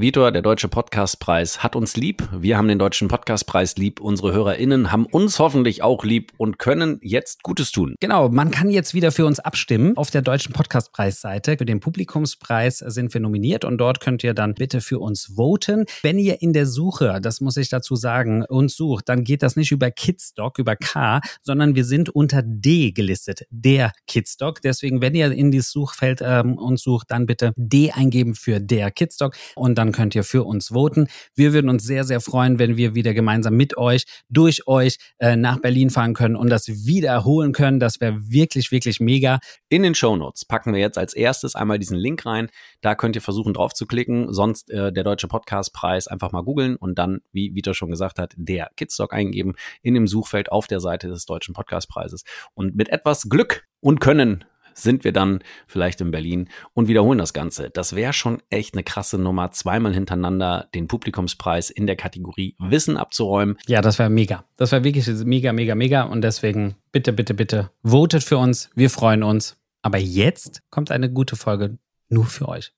[0.00, 2.22] Vitor, der Deutsche Podcastpreis hat uns lieb.
[2.32, 3.98] Wir haben den Deutschen Podcastpreis lieb.
[3.98, 7.96] Unsere HörerInnen haben uns hoffentlich auch lieb und können jetzt Gutes tun.
[7.98, 9.96] Genau, man kann jetzt wieder für uns abstimmen.
[9.96, 14.54] Auf der Deutschen Podcastpreisseite für den Publikumspreis sind wir nominiert und dort könnt ihr dann
[14.54, 15.84] bitte für uns voten.
[16.02, 19.56] Wenn ihr in der Suche, das muss ich dazu sagen, uns sucht, dann geht das
[19.56, 24.62] nicht über Kidstock, über K, sondern wir sind unter D gelistet, der Kidstock.
[24.62, 28.92] Deswegen, wenn ihr in dieses Suchfeld ähm, uns sucht, dann bitte D eingeben für der
[28.92, 31.08] Kidstock und dann dann könnt ihr für uns voten.
[31.34, 35.34] Wir würden uns sehr, sehr freuen, wenn wir wieder gemeinsam mit euch, durch euch äh,
[35.34, 37.80] nach Berlin fahren können und das wiederholen können.
[37.80, 39.38] Das wäre wirklich, wirklich mega.
[39.70, 42.50] In den Show Notes packen wir jetzt als erstes einmal diesen Link rein.
[42.82, 44.32] Da könnt ihr versuchen drauf zu klicken.
[44.32, 48.34] Sonst äh, der Deutsche Podcastpreis einfach mal googeln und dann, wie Vito schon gesagt hat,
[48.36, 52.24] der Kidstock eingeben in dem Suchfeld auf der Seite des Deutschen Podcastpreises.
[52.52, 54.44] Und mit etwas Glück und Können
[54.78, 57.70] sind wir dann vielleicht in Berlin und wiederholen das Ganze.
[57.70, 62.96] Das wäre schon echt eine krasse Nummer, zweimal hintereinander den Publikumspreis in der Kategorie Wissen
[62.96, 63.58] abzuräumen.
[63.66, 64.44] Ja, das wäre mega.
[64.56, 66.02] Das wäre wirklich mega, mega, mega.
[66.02, 68.70] Und deswegen bitte, bitte, bitte, votet für uns.
[68.74, 69.56] Wir freuen uns.
[69.82, 72.72] Aber jetzt kommt eine gute Folge nur für euch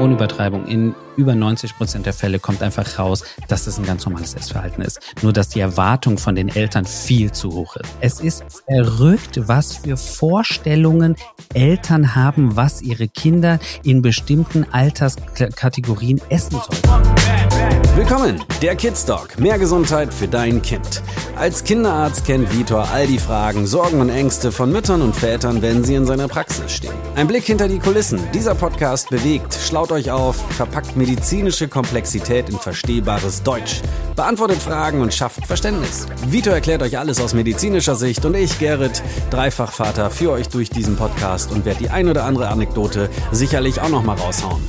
[0.00, 4.04] ohne Übertreibung, in über 90 Prozent der Fälle kommt einfach raus, dass es ein ganz
[4.04, 5.00] normales Essverhalten ist.
[5.22, 7.96] Nur, dass die Erwartung von den Eltern viel zu hoch ist.
[8.00, 11.16] Es ist verrückt, was für Vorstellungen
[11.54, 17.35] Eltern haben, was ihre Kinder in bestimmten Alterskategorien essen sollen.
[17.96, 19.38] Willkommen, der Kids Talk.
[19.38, 21.02] Mehr Gesundheit für dein Kind.
[21.34, 25.82] Als Kinderarzt kennt Vitor all die Fragen, Sorgen und Ängste von Müttern und Vätern, wenn
[25.82, 26.92] sie in seiner Praxis stehen.
[27.14, 28.20] Ein Blick hinter die Kulissen.
[28.34, 33.80] Dieser Podcast bewegt, schlaut euch auf, verpackt medizinische Komplexität in verstehbares Deutsch,
[34.14, 36.04] beantwortet Fragen und schafft Verständnis.
[36.26, 40.96] Vitor erklärt euch alles aus medizinischer Sicht und ich, Gerrit, Dreifachvater, führe euch durch diesen
[40.96, 44.60] Podcast und werde die ein oder andere Anekdote sicherlich auch noch mal raushauen.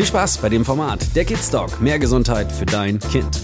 [0.00, 1.14] Viel Spaß bei dem Format.
[1.14, 1.78] Der Kids Talk.
[1.82, 3.38] Mehr Gesundheit für dein Kind.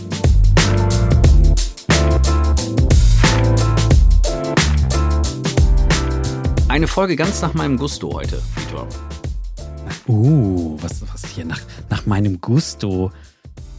[6.66, 8.89] Eine Folge ganz nach meinem Gusto heute, Vitor.
[10.09, 13.09] Uh, was, was hier nach, nach meinem Gusto.
[13.09, 13.12] Aus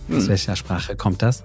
[0.10, 0.28] hm.
[0.28, 1.42] welcher Sprache kommt das?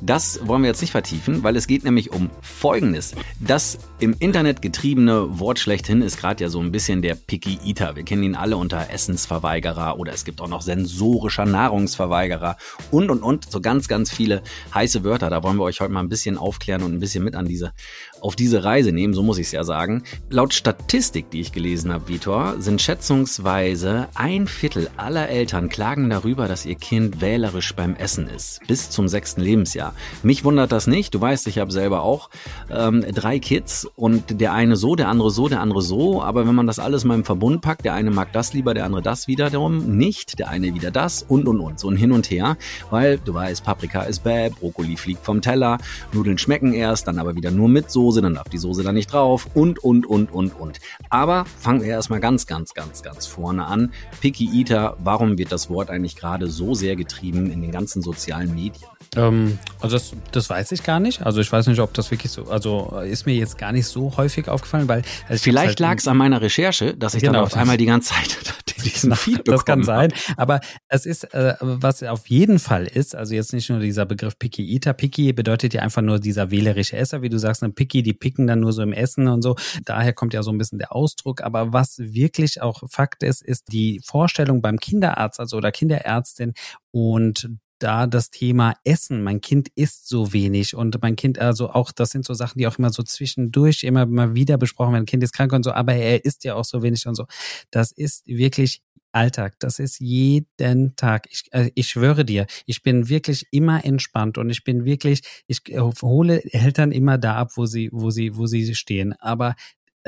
[0.00, 3.14] Das wollen wir jetzt nicht vertiefen, weil es geht nämlich um Folgendes.
[3.40, 7.96] Das im Internet getriebene Wort schlechthin ist gerade ja so ein bisschen der Picky Eater.
[7.96, 12.56] Wir kennen ihn alle unter Essensverweigerer oder es gibt auch noch sensorischer Nahrungsverweigerer
[12.92, 14.42] und und und so ganz, ganz viele
[14.72, 15.30] heiße Wörter.
[15.30, 17.72] Da wollen wir euch heute mal ein bisschen aufklären und ein bisschen mit an diese
[18.20, 20.02] auf diese Reise nehmen, so muss ich es ja sagen.
[20.30, 26.48] Laut Statistik, die ich gelesen habe, Vitor, sind schätzungsweise ein Viertel aller Eltern klagen darüber,
[26.48, 29.94] dass ihr Kind wählerisch beim Essen ist, bis zum sechsten Lebensjahr.
[30.22, 31.14] Mich wundert das nicht.
[31.14, 32.30] Du weißt, ich habe selber auch
[32.70, 36.22] ähm, drei Kids und der eine so, der andere so, der andere so.
[36.22, 38.84] Aber wenn man das alles mal im Verbund packt, der eine mag das lieber, der
[38.84, 42.30] andere das wiederum nicht, der eine wieder das und und und so ein Hin und
[42.30, 42.56] Her,
[42.90, 45.78] weil du weißt, Paprika ist bäh, Brokkoli fliegt vom Teller,
[46.12, 49.12] Nudeln schmecken erst, dann aber wieder nur mit Soße, dann darf die Soße da nicht
[49.12, 50.80] drauf und, und, und, und, und.
[51.10, 53.92] Aber fangen wir erstmal ganz, ganz, ganz, ganz vorne an.
[54.20, 58.54] Picky Eater, warum wird das Wort eigentlich gerade so sehr getrieben in den ganzen sozialen
[58.54, 58.88] Medien?
[59.16, 61.22] Ähm, also das, das weiß ich gar nicht.
[61.22, 64.16] Also ich weiß nicht, ob das wirklich so, also ist mir jetzt gar nicht so
[64.16, 67.42] häufig aufgefallen, weil also vielleicht halt lag es an meiner Recherche, dass ich genau, dann
[67.44, 68.36] auf einmal die ganze Zeit
[68.84, 73.34] diesen Feed Das kann sein, aber es ist, äh, was auf jeden Fall ist, also
[73.34, 74.92] jetzt nicht nur dieser Begriff Picky Eater.
[74.92, 78.46] Picky bedeutet ja einfach nur dieser wählerische Esser, wie du sagst, ein Picky, die picken
[78.46, 79.56] dann nur so im Essen und so.
[79.84, 81.42] Daher kommt ja so ein bisschen der Ausdruck.
[81.42, 86.54] Aber was wirklich auch Fakt ist, ist die Vorstellung beim Kinderarzt, also oder Kinderärztin
[86.90, 87.48] und
[87.78, 89.22] da das Thema Essen.
[89.22, 92.66] Mein Kind isst so wenig und mein Kind, also auch, das sind so Sachen, die
[92.66, 95.06] auch immer so zwischendurch immer mal wieder besprochen werden.
[95.06, 97.26] Kind ist krank und so, aber er isst ja auch so wenig und so.
[97.70, 99.58] Das ist wirklich Alltag.
[99.58, 101.26] Das ist jeden Tag.
[101.30, 105.60] Ich, äh, ich schwöre dir, ich bin wirklich immer entspannt und ich bin wirklich, ich
[105.70, 109.14] äh, hole Eltern immer da ab, wo sie, wo sie, wo sie stehen.
[109.14, 109.54] Aber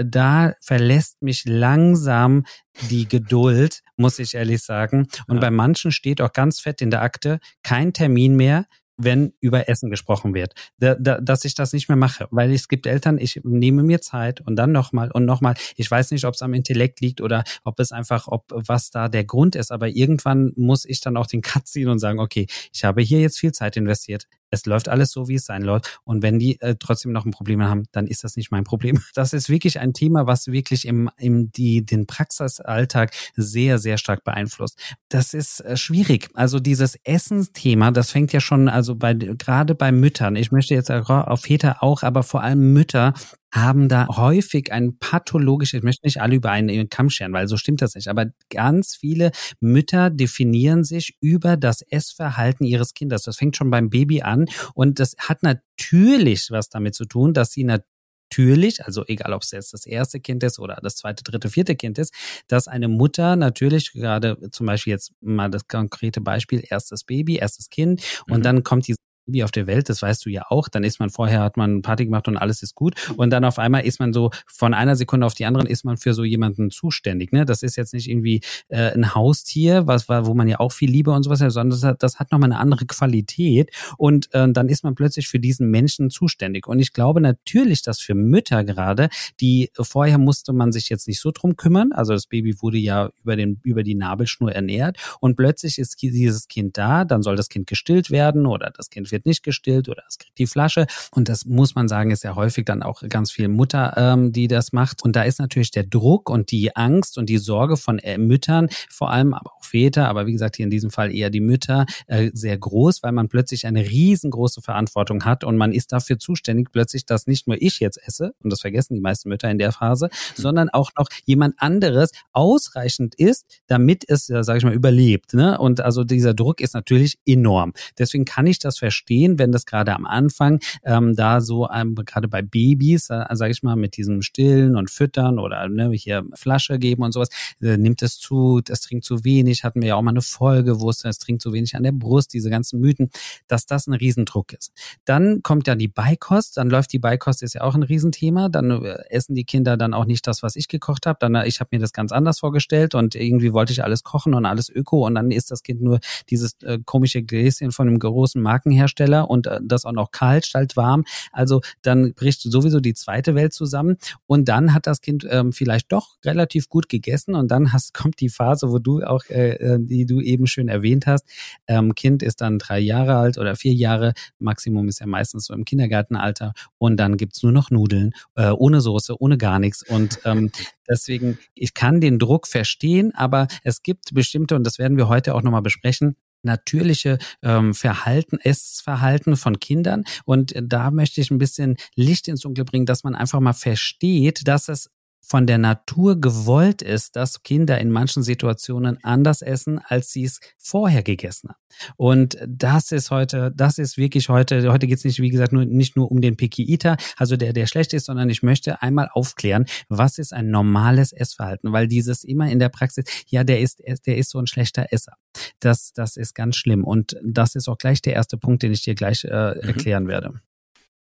[0.04, 2.44] da verlässt mich langsam
[2.88, 5.08] die Geduld, muss ich ehrlich sagen.
[5.26, 5.40] Und ja.
[5.40, 8.66] bei manchen steht auch ganz fett in der Akte, kein Termin mehr,
[9.02, 12.68] wenn über Essen gesprochen wird, da, da, dass ich das nicht mehr mache, weil es
[12.68, 15.54] gibt Eltern, ich nehme mir Zeit und dann nochmal und nochmal.
[15.76, 19.08] Ich weiß nicht, ob es am Intellekt liegt oder ob es einfach, ob was da
[19.08, 22.46] der Grund ist, aber irgendwann muss ich dann auch den Cut ziehen und sagen, okay,
[22.72, 26.00] ich habe hier jetzt viel Zeit investiert, es läuft alles so, wie es sein läuft.
[26.04, 29.00] Und wenn die äh, trotzdem noch ein Problem haben, dann ist das nicht mein Problem.
[29.20, 34.24] Das ist wirklich ein Thema, was wirklich im, im die, den Praxisalltag sehr, sehr stark
[34.24, 34.78] beeinflusst.
[35.08, 36.30] Das ist äh, schwierig.
[36.34, 40.90] Also dieses Essensthema, das fängt ja schon, also bei gerade bei Müttern, ich möchte jetzt
[40.90, 43.14] auf Väter auch, aber vor allem Mütter,
[43.52, 47.56] haben da häufig ein pathologisches, ich möchte nicht alle über einen Kamm scheren, weil so
[47.56, 53.22] stimmt das nicht, aber ganz viele Mütter definieren sich über das Essverhalten ihres Kindes.
[53.22, 57.52] Das fängt schon beim Baby an und das hat natürlich was damit zu tun, dass
[57.52, 61.50] sie natürlich, also egal ob es jetzt das erste Kind ist oder das zweite, dritte,
[61.50, 62.14] vierte Kind ist,
[62.46, 67.68] dass eine Mutter natürlich gerade zum Beispiel jetzt mal das konkrete Beispiel, erstes Baby, erstes
[67.68, 68.42] Kind und mhm.
[68.42, 70.68] dann kommt diese Baby auf der Welt, das weißt du ja auch.
[70.68, 72.94] Dann ist man vorher, hat man Party gemacht und alles ist gut.
[73.16, 75.96] Und dann auf einmal ist man so, von einer Sekunde auf die andere ist man
[75.96, 77.32] für so jemanden zuständig.
[77.32, 77.44] Ne?
[77.44, 80.90] Das ist jetzt nicht irgendwie äh, ein Haustier, was war, wo man ja auch viel
[80.90, 83.70] Liebe und sowas hat, sondern das hat, das hat nochmal eine andere Qualität.
[83.96, 86.66] Und äh, dann ist man plötzlich für diesen Menschen zuständig.
[86.66, 89.08] Und ich glaube natürlich, dass für Mütter gerade,
[89.40, 91.92] die vorher musste man sich jetzt nicht so drum kümmern.
[91.92, 94.96] Also das Baby wurde ja über den, über die Nabelschnur ernährt.
[95.20, 99.10] Und plötzlich ist dieses Kind da, dann soll das Kind gestillt werden oder das Kind
[99.12, 100.86] wird wird nicht gestillt oder es kriegt die Flasche.
[101.12, 104.48] Und das muss man sagen, ist ja häufig dann auch ganz viel Mutter, ähm, die
[104.48, 105.02] das macht.
[105.04, 108.68] Und da ist natürlich der Druck und die Angst und die Sorge von äh, Müttern,
[108.88, 111.86] vor allem aber auch Väter, aber wie gesagt hier in diesem Fall eher die Mütter,
[112.06, 116.68] äh, sehr groß, weil man plötzlich eine riesengroße Verantwortung hat und man ist dafür zuständig
[116.72, 119.72] plötzlich, dass nicht nur ich jetzt esse, und das vergessen die meisten Mütter in der
[119.72, 125.34] Phase, sondern auch noch jemand anderes ausreichend ist, damit es, ja, sage ich mal, überlebt.
[125.34, 125.58] Ne?
[125.58, 127.72] Und also dieser Druck ist natürlich enorm.
[127.98, 131.94] Deswegen kann ich das verstehen verstehen, wenn das gerade am Anfang ähm, da so ähm,
[131.94, 136.24] gerade bei Babys, äh, sage ich mal, mit diesem Stillen und Füttern oder ne, hier
[136.34, 137.28] Flasche geben und sowas,
[137.60, 140.80] äh, nimmt es zu, das trinkt zu wenig, hatten wir ja auch mal eine Folge,
[140.80, 143.10] wo es das trinkt zu wenig an der Brust, diese ganzen Mythen,
[143.48, 144.72] dass das ein Riesendruck ist.
[145.04, 148.70] Dann kommt ja die Beikost, dann läuft die Beikost, ist ja auch ein Riesenthema, dann
[148.70, 151.60] äh, essen die Kinder dann auch nicht das, was ich gekocht habe, dann äh, ich
[151.60, 155.06] habe mir das ganz anders vorgestellt und irgendwie wollte ich alles kochen und alles öko
[155.06, 159.30] und dann ist das Kind nur dieses äh, komische Gläschen von einem großen Markenhersteller Hersteller
[159.30, 161.04] und äh, das auch noch kalt, statt warm.
[161.32, 163.96] Also dann bricht sowieso die zweite Welt zusammen.
[164.26, 167.34] Und dann hat das Kind ähm, vielleicht doch relativ gut gegessen.
[167.34, 170.68] Und dann hast, kommt die Phase, wo du auch, äh, äh, die du eben schön
[170.68, 171.24] erwähnt hast.
[171.66, 175.54] Ähm, kind ist dann drei Jahre alt oder vier Jahre, Maximum ist ja meistens so
[175.54, 176.52] im Kindergartenalter.
[176.78, 179.82] Und dann gibt's nur noch Nudeln, äh, ohne Soße, ohne gar nichts.
[179.82, 180.50] Und ähm,
[180.90, 185.36] Deswegen, ich kann den Druck verstehen, aber es gibt bestimmte, und das werden wir heute
[185.36, 190.04] auch nochmal besprechen, natürliche ähm, Verhalten, Essverhalten von Kindern.
[190.24, 194.46] Und da möchte ich ein bisschen Licht ins Dunkel bringen, dass man einfach mal versteht,
[194.46, 200.10] dass es von der Natur gewollt ist, dass Kinder in manchen Situationen anders essen, als
[200.10, 201.60] sie es vorher gegessen haben.
[201.96, 205.64] Und das ist heute, das ist wirklich heute, heute geht es nicht, wie gesagt, nur,
[205.64, 209.08] nicht nur um den Picky Eater, also der, der schlecht ist, sondern ich möchte einmal
[209.12, 213.80] aufklären, was ist ein normales Essverhalten, weil dieses immer in der Praxis, ja, der ist,
[214.06, 215.12] der ist so ein schlechter Esser.
[215.60, 216.84] Das, das ist ganz schlimm.
[216.84, 219.60] Und das ist auch gleich der erste Punkt, den ich dir gleich äh, mhm.
[219.60, 220.40] erklären werde.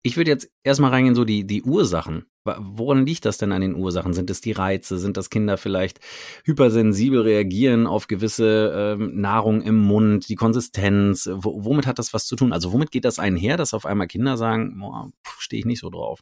[0.03, 2.25] Ich würde jetzt erstmal reingehen, so die, die Ursachen.
[2.45, 4.13] Woran liegt das denn an den Ursachen?
[4.13, 4.99] Sind es die Reize?
[4.99, 5.99] Sind das Kinder vielleicht
[6.43, 11.25] hypersensibel reagieren auf gewisse ähm, Nahrung im Mund, die Konsistenz?
[11.25, 12.53] W womit hat das was zu tun?
[12.53, 14.79] Also womit geht das einher, dass auf einmal Kinder sagen,
[15.39, 16.19] stehe ich nicht so drauf?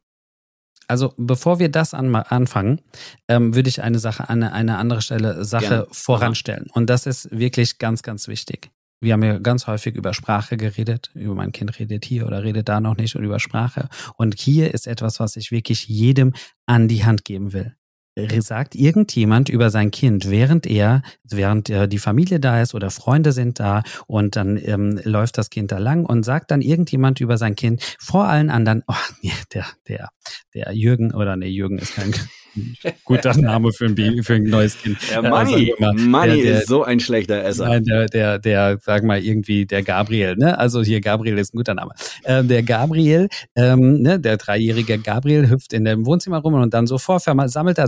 [0.88, 2.82] Also bevor wir das an, anfangen,
[3.28, 5.88] ähm, würde ich eine Sache an eine andere Stelle Sache Gerne.
[5.92, 6.68] voranstellen.
[6.74, 8.70] Und das ist wirklich ganz, ganz wichtig.
[9.04, 12.70] Wir haben ja ganz häufig über Sprache geredet, über mein Kind redet hier oder redet
[12.70, 13.90] da noch nicht und über Sprache.
[14.16, 16.32] Und hier ist etwas, was ich wirklich jedem
[16.66, 17.76] an die Hand geben will.
[18.40, 23.34] Sagt irgendjemand über sein Kind, während er, während äh, die Familie da ist oder Freunde
[23.34, 27.38] sind da und dann ähm, läuft das Kind da lang und sagt dann irgendjemand über
[27.38, 30.10] sein Kind vor allen anderen, oh, nee, der, der,
[30.54, 32.14] der Jürgen oder nee, Jürgen ist kein
[33.04, 34.98] Guter Name für ein, Baby, für ein neues Kind.
[35.10, 37.68] Der Manni, also, Manni ist so ein schlechter Esser.
[37.68, 40.58] Nein, der, der, der, sag mal irgendwie der Gabriel, ne?
[40.58, 41.92] Also hier Gabriel ist ein guter Name.
[42.26, 46.88] Ähm, der Gabriel, ähm, ne, der dreijährige Gabriel hüpft in dem Wohnzimmer rum und dann
[46.88, 47.88] so sammelt er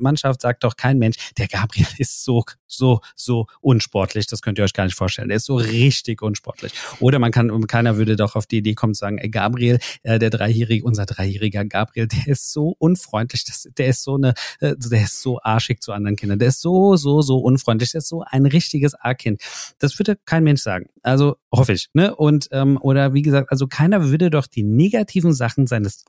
[0.00, 4.26] Mannschaft, sagt doch kein Mensch, der Gabriel ist so, so, so unsportlich.
[4.26, 5.28] Das könnt ihr euch gar nicht vorstellen.
[5.28, 6.72] Der ist so richtig unsportlich.
[7.00, 10.18] Oder man kann, keiner würde doch auf die Idee kommen zu sagen, ey, Gabriel, äh,
[10.18, 14.74] der dreijährige, unser dreijähriger Gabriel, der ist so unfreundlich, das, der ist so eine, äh,
[14.76, 16.38] der ist so arschig zu anderen Kindern.
[16.38, 17.92] Der ist so, so, so unfreundlich.
[17.92, 19.42] Der ist so ein richtiges A-Kind.
[19.78, 20.86] Das würde kein Mensch sagen.
[21.02, 21.88] Also hoffe ich.
[21.94, 22.14] Ne?
[22.14, 26.04] Und ähm, oder wie gesagt, also keiner würde doch die negativen Sachen seines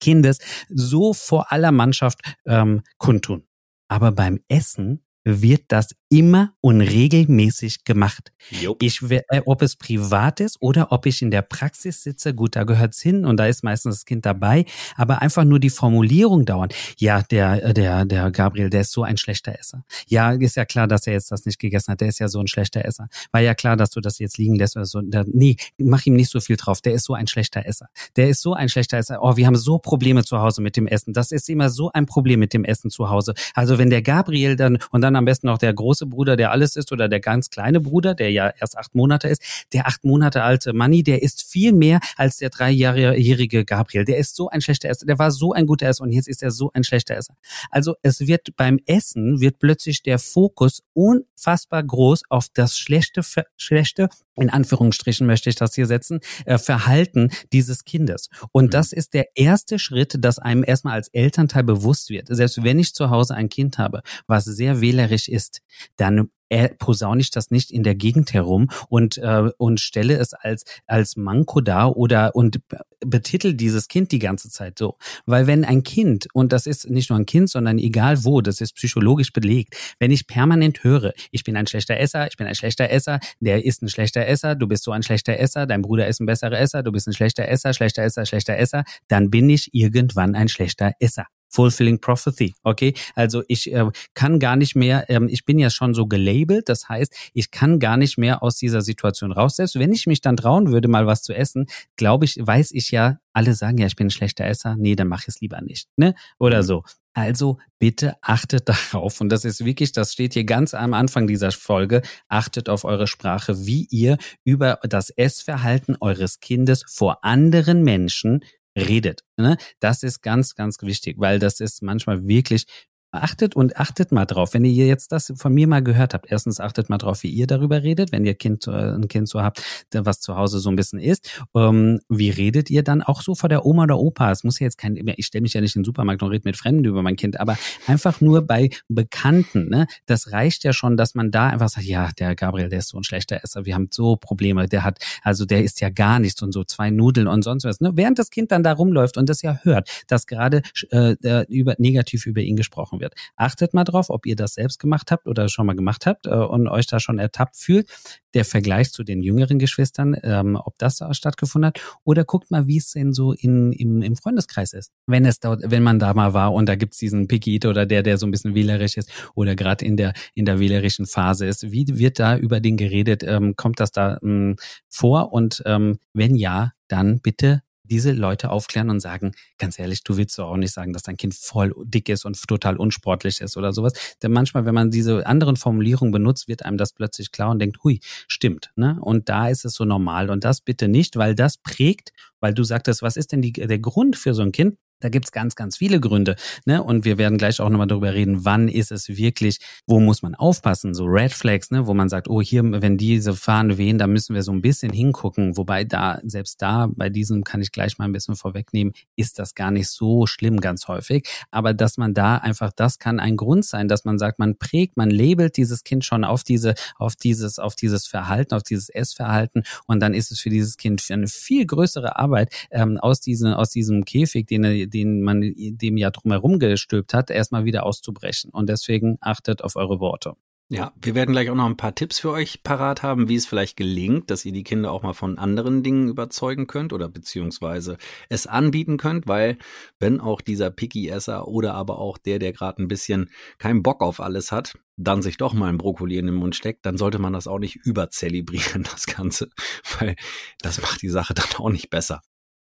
[0.00, 0.38] Kindes
[0.68, 3.44] so vor aller Mannschaft ähm, kundtun.
[3.88, 8.32] Aber beim Essen wird das immer und regelmäßig gemacht.
[8.50, 8.82] Jupp.
[8.82, 12.64] Ich, äh, ob es privat ist oder ob ich in der Praxis sitze, gut, da
[12.64, 16.68] gehört's hin und da ist meistens das Kind dabei, aber einfach nur die Formulierung dauern.
[16.98, 19.84] Ja, der, äh, der, der Gabriel, der ist so ein schlechter Esser.
[20.06, 22.00] Ja, ist ja klar, dass er jetzt das nicht gegessen hat.
[22.00, 23.08] Der ist ja so ein schlechter Esser.
[23.30, 25.00] War ja klar, dass du das jetzt liegen lässt oder so.
[25.00, 26.80] Da, nee, mach ihm nicht so viel drauf.
[26.82, 27.86] Der ist so ein schlechter Esser.
[28.16, 29.22] Der ist so ein schlechter Esser.
[29.22, 31.14] Oh, wir haben so Probleme zu Hause mit dem Essen.
[31.14, 33.32] Das ist immer so ein Problem mit dem Essen zu Hause.
[33.54, 36.76] Also wenn der Gabriel dann und dann am besten noch der große Bruder, der alles
[36.76, 39.42] ist, oder der ganz kleine Bruder, der ja erst acht Monate ist,
[39.72, 44.04] der acht Monate alte Manni, der isst viel mehr als der dreijährige Gabriel.
[44.04, 45.06] Der ist so ein schlechter Esser.
[45.06, 47.34] Der war so ein guter Esser und jetzt ist er so ein schlechter Esser.
[47.70, 53.22] Also es wird beim Essen wird plötzlich der Fokus unfassbar groß auf das schlechte,
[53.56, 58.28] schlechte, in Anführungsstrichen möchte ich das hier setzen, äh, Verhalten dieses Kindes.
[58.52, 62.28] Und das ist der erste Schritt, dass einem erstmal als Elternteil bewusst wird.
[62.30, 65.60] Selbst wenn ich zu Hause ein Kind habe, was sehr wählerisch ist,
[65.96, 66.30] dann
[66.78, 71.16] posaune ich das nicht in der Gegend herum und äh, und stelle es als als
[71.16, 75.82] Manko dar oder und be- betitel dieses Kind die ganze Zeit so, weil wenn ein
[75.82, 79.76] Kind und das ist nicht nur ein Kind, sondern egal wo, das ist psychologisch belegt,
[79.98, 83.64] wenn ich permanent höre, ich bin ein schlechter Esser, ich bin ein schlechter Esser, der
[83.64, 86.58] ist ein schlechter Esser, du bist so ein schlechter Esser, dein Bruder ist ein besserer
[86.58, 90.48] Esser, du bist ein schlechter Esser, schlechter Esser, schlechter Esser, dann bin ich irgendwann ein
[90.48, 91.26] schlechter Esser.
[91.52, 92.94] Fulfilling Prophecy, okay?
[93.14, 96.88] Also ich äh, kann gar nicht mehr, ähm, ich bin ja schon so gelabelt, das
[96.88, 99.56] heißt, ich kann gar nicht mehr aus dieser Situation raus.
[99.56, 101.66] Selbst wenn ich mich dann trauen würde, mal was zu essen,
[101.96, 105.08] glaube ich, weiß ich ja, alle sagen ja, ich bin ein schlechter Esser, nee, dann
[105.08, 106.14] mach ich es lieber nicht, ne?
[106.38, 106.84] Oder so.
[107.14, 111.52] Also bitte achtet darauf, und das ist wirklich, das steht hier ganz am Anfang dieser
[111.52, 118.42] Folge, achtet auf eure Sprache, wie ihr über das Essverhalten eures Kindes vor anderen Menschen
[118.76, 119.22] redet.
[119.36, 119.56] Ne?
[119.80, 122.66] Das ist ganz, ganz wichtig, weil das ist manchmal wirklich
[123.12, 126.26] Achtet und achtet mal drauf, wenn ihr jetzt das von mir mal gehört habt.
[126.30, 129.42] Erstens achtet mal drauf, wie ihr darüber redet, wenn ihr Kind, äh, ein Kind so
[129.42, 131.42] habt, was zu Hause so ein bisschen ist.
[131.54, 134.30] Ähm, wie redet ihr dann auch so vor der Oma oder Opa?
[134.30, 136.42] Es muss ja jetzt kein, ich stelle mich ja nicht in den Supermarkt und rede
[136.46, 139.68] mit Fremden über mein Kind, aber einfach nur bei Bekannten.
[139.68, 139.88] Ne?
[140.06, 142.98] Das reicht ja schon, dass man da einfach sagt, ja, der Gabriel, der ist so
[142.98, 146.40] ein schlechter Esser, wir haben so Probleme, der hat, also der isst ja gar nichts
[146.40, 147.80] und so zwei Nudeln und sonst was.
[147.82, 147.92] Ne?
[147.94, 152.24] Während das Kind dann da rumläuft und das ja hört, dass gerade äh, über, negativ
[152.24, 153.01] über ihn gesprochen wird.
[153.36, 156.30] Achtet mal drauf, ob ihr das selbst gemacht habt oder schon mal gemacht habt äh,
[156.30, 157.88] und euch da schon ertappt fühlt.
[158.34, 161.80] Der Vergleich zu den jüngeren Geschwistern, ähm, ob das da stattgefunden hat.
[162.04, 164.90] Oder guckt mal, wie es denn so in, im, im Freundeskreis ist.
[165.06, 168.02] Wenn es dort, wenn man da mal war und da gibt's diesen Eater oder der,
[168.02, 171.70] der so ein bisschen wählerisch ist oder gerade in der, in der wählerischen Phase ist.
[171.70, 173.22] Wie wird da über den geredet?
[173.22, 174.56] Ähm, kommt das da ähm,
[174.88, 175.32] vor?
[175.32, 180.38] Und ähm, wenn ja, dann bitte diese Leute aufklären und sagen, ganz ehrlich, du willst
[180.38, 183.72] doch auch nicht sagen, dass dein Kind voll dick ist und total unsportlich ist oder
[183.72, 183.92] sowas.
[184.22, 187.82] Denn manchmal, wenn man diese anderen Formulierungen benutzt, wird einem das plötzlich klar und denkt,
[187.84, 188.70] hui, stimmt.
[188.76, 188.98] Ne?
[189.00, 190.30] Und da ist es so normal.
[190.30, 193.78] Und das bitte nicht, weil das prägt, weil du sagtest, was ist denn die, der
[193.78, 194.76] Grund für so ein Kind?
[195.02, 196.36] Da gibt's ganz, ganz viele Gründe.
[196.64, 196.80] Ne?
[196.80, 200.36] Und wir werden gleich auch nochmal darüber reden, wann ist es wirklich, wo muss man
[200.36, 201.88] aufpassen, so Red Flags, ne?
[201.88, 204.92] wo man sagt, oh, hier, wenn diese Fahnen wehen, da müssen wir so ein bisschen
[204.92, 205.56] hingucken.
[205.56, 209.56] Wobei da, selbst da, bei diesem kann ich gleich mal ein bisschen vorwegnehmen, ist das
[209.56, 211.28] gar nicht so schlimm ganz häufig.
[211.50, 214.96] Aber dass man da einfach, das kann ein Grund sein, dass man sagt, man prägt,
[214.96, 219.64] man labelt dieses Kind schon auf diese, auf dieses, auf dieses Verhalten, auf dieses Essverhalten.
[219.88, 223.70] Und dann ist es für dieses Kind eine viel größere Arbeit, ähm, aus diesem, aus
[223.70, 228.50] diesem Käfig, den er den man dem ja drumherum gestülpt hat, erstmal wieder auszubrechen.
[228.50, 230.34] Und deswegen achtet auf eure Worte.
[230.74, 233.44] Ja, wir werden gleich auch noch ein paar Tipps für euch parat haben, wie es
[233.44, 237.98] vielleicht gelingt, dass ihr die Kinder auch mal von anderen Dingen überzeugen könnt oder beziehungsweise
[238.30, 239.58] es anbieten könnt, weil
[239.98, 244.18] wenn auch dieser Picky-Esser oder aber auch der, der gerade ein bisschen keinen Bock auf
[244.18, 247.34] alles hat, dann sich doch mal ein Brokkoli in den Mund steckt, dann sollte man
[247.34, 249.50] das auch nicht überzelebrieren, das Ganze,
[249.98, 250.16] weil
[250.62, 252.22] das macht die Sache dann auch nicht besser.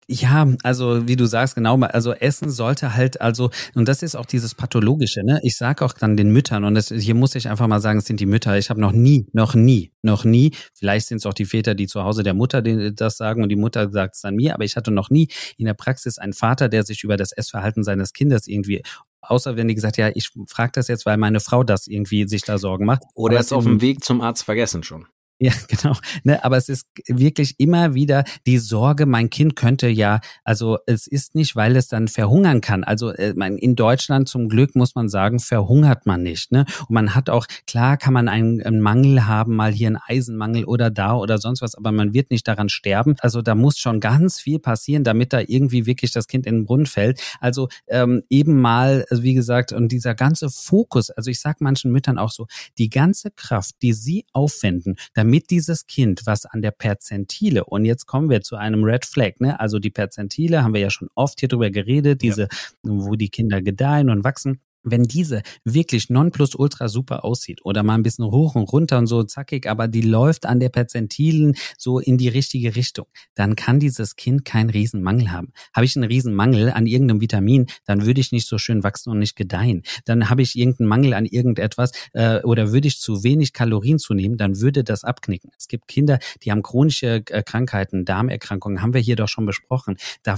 [0.07, 4.27] Ja, also wie du sagst, genau, also Essen sollte halt, also, und das ist auch
[4.27, 5.41] dieses Pathologische, ne?
[5.43, 8.05] Ich sage auch dann den Müttern, und das, hier muss ich einfach mal sagen, es
[8.05, 8.57] sind die Mütter.
[8.59, 11.87] Ich habe noch nie, noch nie, noch nie, vielleicht sind es auch die Väter, die
[11.87, 14.77] zu Hause der Mutter das sagen und die Mutter sagt es dann mir, aber ich
[14.77, 18.47] hatte noch nie in der Praxis einen Vater, der sich über das Essverhalten seines Kindes
[18.47, 18.83] irgendwie
[19.27, 22.43] außer wenn die gesagt, ja, ich frage das jetzt, weil meine Frau das irgendwie sich
[22.43, 23.03] da Sorgen macht.
[23.15, 25.07] Oder ist auf dem Weg zum Arzt vergessen schon.
[25.41, 25.97] Ja, genau.
[26.23, 31.07] Ne, aber es ist wirklich immer wieder die Sorge, mein Kind könnte ja, also es
[31.07, 32.85] ist nicht, weil es dann verhungern kann.
[32.85, 36.53] Also äh, in Deutschland zum Glück muss man sagen, verhungert man nicht.
[36.53, 36.67] Ne?
[36.89, 40.65] Und man hat auch, klar kann man einen, einen Mangel haben, mal hier einen Eisenmangel
[40.65, 43.17] oder da oder sonst was, aber man wird nicht daran sterben.
[43.19, 46.65] Also da muss schon ganz viel passieren, damit da irgendwie wirklich das Kind in den
[46.65, 47.21] Brunnen fällt.
[47.41, 51.91] Also ähm, eben mal, also wie gesagt, und dieser ganze Fokus, also ich sag manchen
[51.91, 52.47] Müttern auch so,
[52.79, 58.07] die ganze Kraft, die sie aufwenden, damit dieses Kind, was an der Perzentile, und jetzt
[58.07, 59.59] kommen wir zu einem Red Flag, ne?
[59.59, 62.49] Also die Perzentile haben wir ja schon oft hier drüber geredet, diese, ja.
[62.83, 68.03] wo die Kinder gedeihen und wachsen wenn diese wirklich nonplusultra super aussieht oder mal ein
[68.03, 72.19] bisschen hoch und runter und so zackig, aber die läuft an der Perzentilen so in
[72.19, 75.53] die richtige Richtung, dann kann dieses Kind keinen Riesenmangel haben.
[75.75, 79.19] Habe ich einen Riesenmangel an irgendeinem Vitamin, dann würde ich nicht so schön wachsen und
[79.19, 79.83] nicht gedeihen.
[80.05, 84.37] Dann habe ich irgendeinen Mangel an irgendetwas äh, oder würde ich zu wenig Kalorien zunehmen,
[84.37, 85.51] dann würde das abknicken.
[85.59, 89.97] Es gibt Kinder, die haben chronische äh, Krankheiten, Darmerkrankungen, haben wir hier doch schon besprochen.
[90.23, 90.37] Da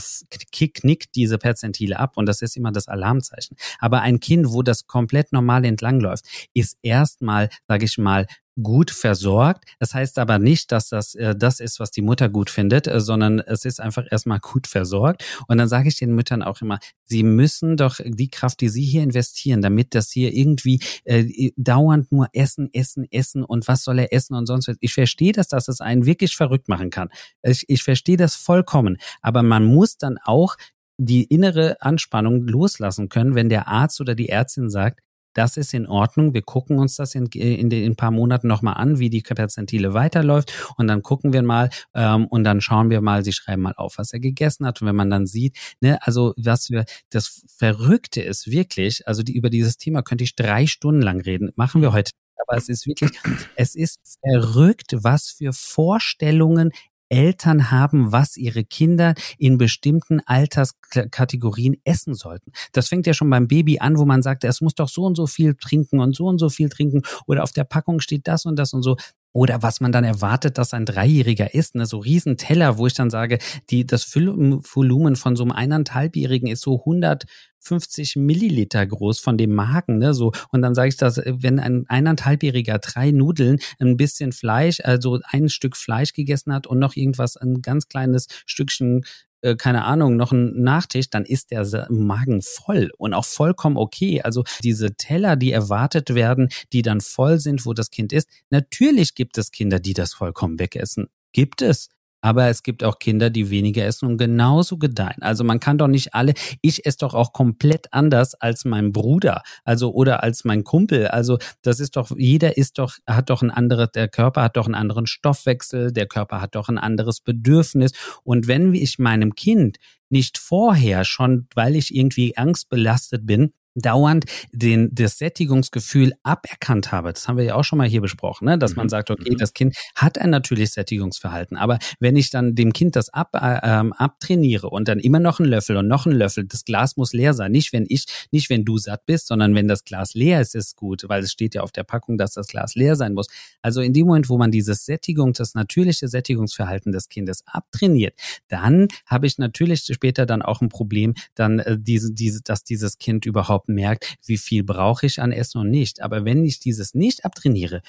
[0.52, 3.56] knickt diese Perzentile ab und das ist immer das Alarmzeichen.
[3.78, 8.26] Aber ein Kind Kind, wo das komplett normal entlangläuft, ist erstmal, sage ich mal,
[8.62, 9.64] gut versorgt.
[9.78, 13.00] Das heißt aber nicht, dass das äh, das ist, was die Mutter gut findet, äh,
[13.00, 15.24] sondern es ist einfach erstmal gut versorgt.
[15.46, 18.84] Und dann sage ich den Müttern auch immer, sie müssen doch die Kraft, die sie
[18.84, 23.98] hier investieren, damit das hier irgendwie äh, dauernd nur essen, essen, essen und was soll
[23.98, 24.76] er essen und sonst was.
[24.80, 27.08] Ich verstehe das, dass es einen wirklich verrückt machen kann.
[27.42, 28.96] Ich, ich verstehe das vollkommen.
[29.20, 30.56] Aber man muss dann auch
[30.98, 35.00] die innere Anspannung loslassen können, wenn der Arzt oder die Ärztin sagt,
[35.36, 36.32] das ist in Ordnung.
[36.32, 39.20] Wir gucken uns das in, in den in ein paar Monaten nochmal an, wie die
[39.20, 40.72] Perzentile weiterläuft.
[40.78, 43.98] Und dann gucken wir mal ähm, und dann schauen wir mal, sie schreiben mal auf,
[43.98, 44.80] was er gegessen hat.
[44.80, 49.34] Und wenn man dann sieht, ne, also was wir, das Verrückte ist wirklich, also die,
[49.34, 51.52] über dieses Thema könnte ich drei Stunden lang reden.
[51.54, 52.12] Machen wir heute
[52.48, 53.10] aber es ist wirklich,
[53.56, 56.70] es ist verrückt, was für Vorstellungen
[57.08, 62.52] Eltern haben, was ihre Kinder in bestimmten Alterskategorien essen sollten.
[62.72, 65.16] Das fängt ja schon beim Baby an, wo man sagt, es muss doch so und
[65.16, 68.46] so viel trinken und so und so viel trinken oder auf der Packung steht das
[68.46, 68.96] und das und so.
[69.36, 71.84] Oder was man dann erwartet, dass ein Dreijähriger isst, ne?
[71.84, 73.38] so Riesenteller, wo ich dann sage,
[73.68, 79.98] die, das Füllvolumen von so einem eineinhalbjährigen ist so 150 Milliliter groß von dem Magen,
[79.98, 80.32] ne, so.
[80.52, 85.50] Und dann sage ich das, wenn ein eineinhalbjähriger drei Nudeln, ein bisschen Fleisch, also ein
[85.50, 89.04] Stück Fleisch gegessen hat und noch irgendwas, ein ganz kleines Stückchen
[89.42, 94.22] äh, keine Ahnung, noch ein Nachtisch, dann ist der Magen voll und auch vollkommen okay.
[94.22, 98.28] Also diese Teller, die erwartet werden, die dann voll sind, wo das Kind ist.
[98.50, 101.08] Natürlich gibt es Kinder, die das vollkommen wegessen.
[101.32, 101.88] Gibt es.
[102.26, 105.22] Aber es gibt auch Kinder, die weniger essen und genauso gedeihen.
[105.22, 109.42] Also man kann doch nicht alle, ich esse doch auch komplett anders als mein Bruder,
[109.64, 111.06] also oder als mein Kumpel.
[111.06, 114.66] Also das ist doch, jeder ist doch, hat doch ein anderes, der Körper hat doch
[114.66, 117.92] einen anderen Stoffwechsel, der Körper hat doch ein anderes Bedürfnis.
[118.24, 119.76] Und wenn ich meinem Kind
[120.08, 127.12] nicht vorher schon, weil ich irgendwie angstbelastet bin, dauernd den, das Sättigungsgefühl aberkannt habe.
[127.12, 128.58] Das haben wir ja auch schon mal hier besprochen, ne?
[128.58, 128.76] dass mhm.
[128.78, 129.38] man sagt, okay, mhm.
[129.38, 131.56] das Kind hat ein natürliches Sättigungsverhalten.
[131.56, 135.38] Aber wenn ich dann dem Kind das ab, äh, ähm, abtrainiere und dann immer noch
[135.38, 137.52] einen Löffel und noch einen Löffel, das Glas muss leer sein.
[137.52, 140.76] Nicht, wenn ich, nicht wenn du satt bist, sondern wenn das Glas leer ist, ist
[140.76, 143.28] gut, weil es steht ja auf der Packung, dass das Glas leer sein muss.
[143.62, 148.14] Also in dem Moment, wo man dieses Sättigung, das natürliche Sättigungsverhalten des Kindes abtrainiert,
[148.48, 152.98] dann habe ich natürlich später dann auch ein Problem, dann äh, diese, diese, dass dieses
[152.98, 156.02] Kind überhaupt merkt, wie viel brauche ich an Essen und nicht.
[156.02, 157.82] Aber wenn ich dieses nicht abtrainiere,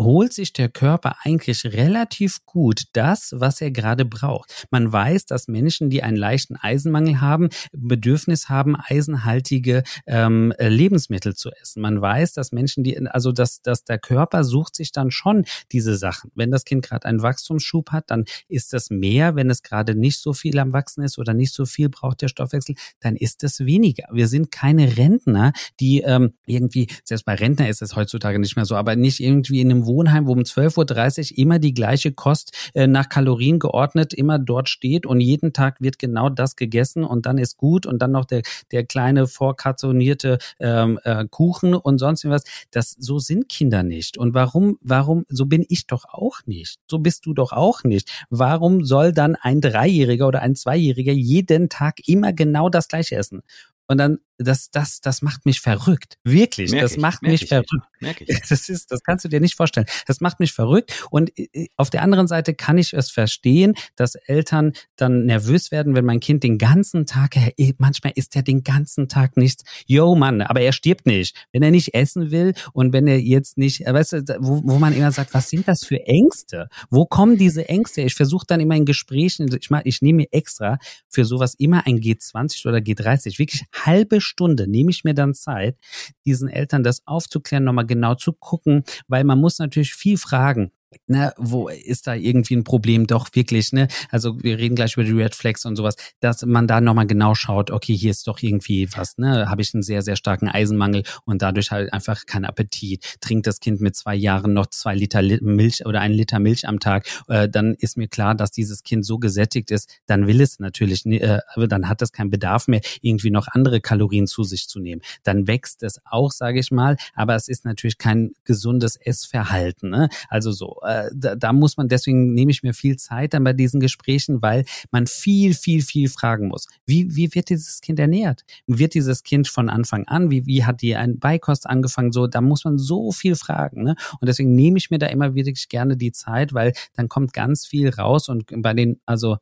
[0.00, 4.66] holt sich der Körper eigentlich relativ gut das, was er gerade braucht.
[4.70, 11.50] Man weiß, dass Menschen, die einen leichten Eisenmangel haben, Bedürfnis haben, eisenhaltige ähm, Lebensmittel zu
[11.50, 11.82] essen.
[11.82, 15.96] Man weiß, dass Menschen, die, also dass, dass der Körper sucht sich dann schon diese
[15.96, 16.30] Sachen.
[16.34, 19.34] Wenn das Kind gerade einen Wachstumsschub hat, dann ist das mehr.
[19.34, 22.28] Wenn es gerade nicht so viel am Wachsen ist oder nicht so viel braucht der
[22.28, 24.04] Stoffwechsel, dann ist es weniger.
[24.12, 28.64] Wir sind keine Rentner, die ähm, irgendwie, selbst bei Rentner ist es heutzutage nicht mehr
[28.64, 32.70] so, aber nicht irgendwie in einem Wohnheim, wo um 12.30 Uhr immer die gleiche Kost
[32.74, 37.26] äh, nach Kalorien geordnet immer dort steht und jeden Tag wird genau das gegessen und
[37.26, 42.28] dann ist gut und dann noch der, der kleine vorkartonierte ähm, äh, Kuchen und sonst
[42.28, 42.44] was.
[42.70, 44.18] Das, so sind Kinder nicht.
[44.18, 46.76] Und warum, warum, so bin ich doch auch nicht.
[46.86, 48.26] So bist du doch auch nicht.
[48.30, 53.42] Warum soll dann ein Dreijähriger oder ein Zweijähriger jeden Tag immer genau das gleiche essen?
[53.86, 56.16] Und dann das, das, das macht mich verrückt.
[56.22, 57.72] Wirklich, merk das ich, macht mich ich, verrückt.
[58.00, 58.28] Merk ich.
[58.48, 59.86] Das ist, das kannst du dir nicht vorstellen.
[60.06, 61.06] Das macht mich verrückt.
[61.10, 65.94] Und äh, auf der anderen Seite kann ich es verstehen, dass Eltern dann nervös werden,
[65.94, 67.36] wenn mein Kind den ganzen Tag,
[67.78, 69.64] manchmal isst er den ganzen Tag nichts.
[69.86, 71.36] Yo, Mann, aber er stirbt nicht.
[71.52, 74.78] Wenn er nicht essen will und wenn er jetzt nicht, äh, weißt du, wo, wo
[74.78, 76.68] man immer sagt, was sind das für Ängste?
[76.90, 78.02] Wo kommen diese Ängste?
[78.02, 81.86] Ich versuche dann immer in Gesprächen, ich, meine, ich nehme mir extra für sowas immer
[81.86, 85.76] ein G20 oder G30, wirklich halbe Stunde nehme ich mir dann Zeit,
[86.24, 90.70] diesen Eltern das aufzuklären, nochmal genau zu gucken, weil man muss natürlich viel fragen
[91.06, 93.88] ne, wo ist da irgendwie ein Problem doch wirklich, ne?
[94.10, 97.34] Also wir reden gleich über die Red Flags und sowas, dass man da nochmal genau
[97.34, 99.48] schaut, okay, hier ist doch irgendwie was, ne?
[99.48, 103.16] Habe ich einen sehr, sehr starken Eisenmangel und dadurch halt einfach keinen Appetit.
[103.20, 106.80] Trinkt das Kind mit zwei Jahren noch zwei Liter Milch oder einen Liter Milch am
[106.80, 110.58] Tag, äh, dann ist mir klar, dass dieses Kind so gesättigt ist, dann will es
[110.58, 114.80] natürlich, äh, dann hat es keinen Bedarf mehr, irgendwie noch andere Kalorien zu sich zu
[114.80, 115.02] nehmen.
[115.22, 120.08] Dann wächst es auch, sage ich mal, aber es ist natürlich kein gesundes Essverhalten, ne?
[120.28, 123.52] Also so äh, da, da muss man, deswegen nehme ich mir viel Zeit dann bei
[123.52, 126.66] diesen Gesprächen, weil man viel, viel, viel fragen muss.
[126.86, 128.44] Wie, wie wird dieses Kind ernährt?
[128.66, 132.12] Wird dieses Kind von Anfang an, wie, wie hat die ein Beikost angefangen?
[132.12, 133.82] So, da muss man so viel fragen.
[133.82, 133.94] Ne?
[134.20, 137.66] Und deswegen nehme ich mir da immer wirklich gerne die Zeit, weil dann kommt ganz
[137.66, 139.38] viel raus und bei den, also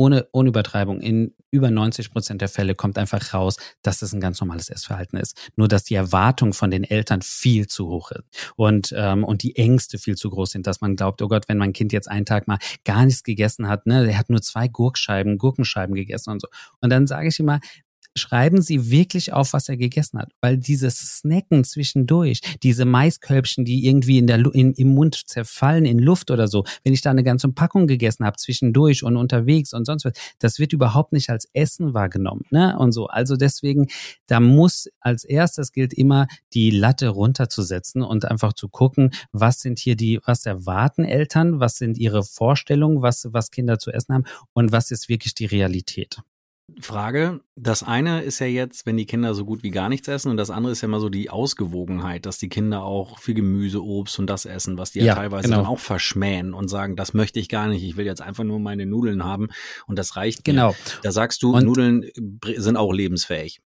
[0.00, 4.20] ohne, ohne Übertreibung, in über 90 Prozent der Fälle kommt einfach raus, dass das ein
[4.20, 5.50] ganz normales Essverhalten ist.
[5.56, 8.24] Nur, dass die Erwartung von den Eltern viel zu hoch ist
[8.56, 11.58] und, ähm, und die Ängste viel zu groß sind, dass man glaubt, oh Gott, wenn
[11.58, 14.68] mein Kind jetzt einen Tag mal gar nichts gegessen hat, ne, der hat nur zwei
[14.68, 16.48] Gurkscheiben, Gurkenscheiben gegessen und so.
[16.80, 17.60] Und dann sage ich immer,
[18.16, 20.32] schreiben Sie wirklich auf, was er gegessen hat.
[20.40, 25.98] Weil dieses Snacken zwischendurch, diese Maiskölbchen, die irgendwie in der, in, im Mund zerfallen in
[25.98, 29.84] Luft oder so, wenn ich da eine ganze Packung gegessen habe, zwischendurch und unterwegs und
[29.84, 32.42] sonst was, das wird überhaupt nicht als Essen wahrgenommen.
[32.50, 32.76] Ne?
[32.78, 33.06] Und so.
[33.06, 33.88] Also deswegen,
[34.26, 39.78] da muss als erstes gilt immer, die Latte runterzusetzen und einfach zu gucken, was sind
[39.78, 44.24] hier die, was erwarten Eltern, was sind ihre Vorstellungen, was, was Kinder zu essen haben
[44.52, 46.22] und was ist wirklich die Realität.
[46.80, 47.40] Frage.
[47.56, 50.36] Das eine ist ja jetzt, wenn die Kinder so gut wie gar nichts essen und
[50.36, 54.18] das andere ist ja immer so die Ausgewogenheit, dass die Kinder auch viel Gemüse, Obst
[54.18, 55.58] und das essen, was die ja, ja teilweise genau.
[55.58, 58.58] dann auch verschmähen und sagen, das möchte ich gar nicht, ich will jetzt einfach nur
[58.58, 59.48] meine Nudeln haben
[59.86, 60.70] und das reicht genau.
[60.70, 60.76] Mir.
[61.02, 62.06] Da sagst du, und Nudeln
[62.56, 63.60] sind auch lebensfähig.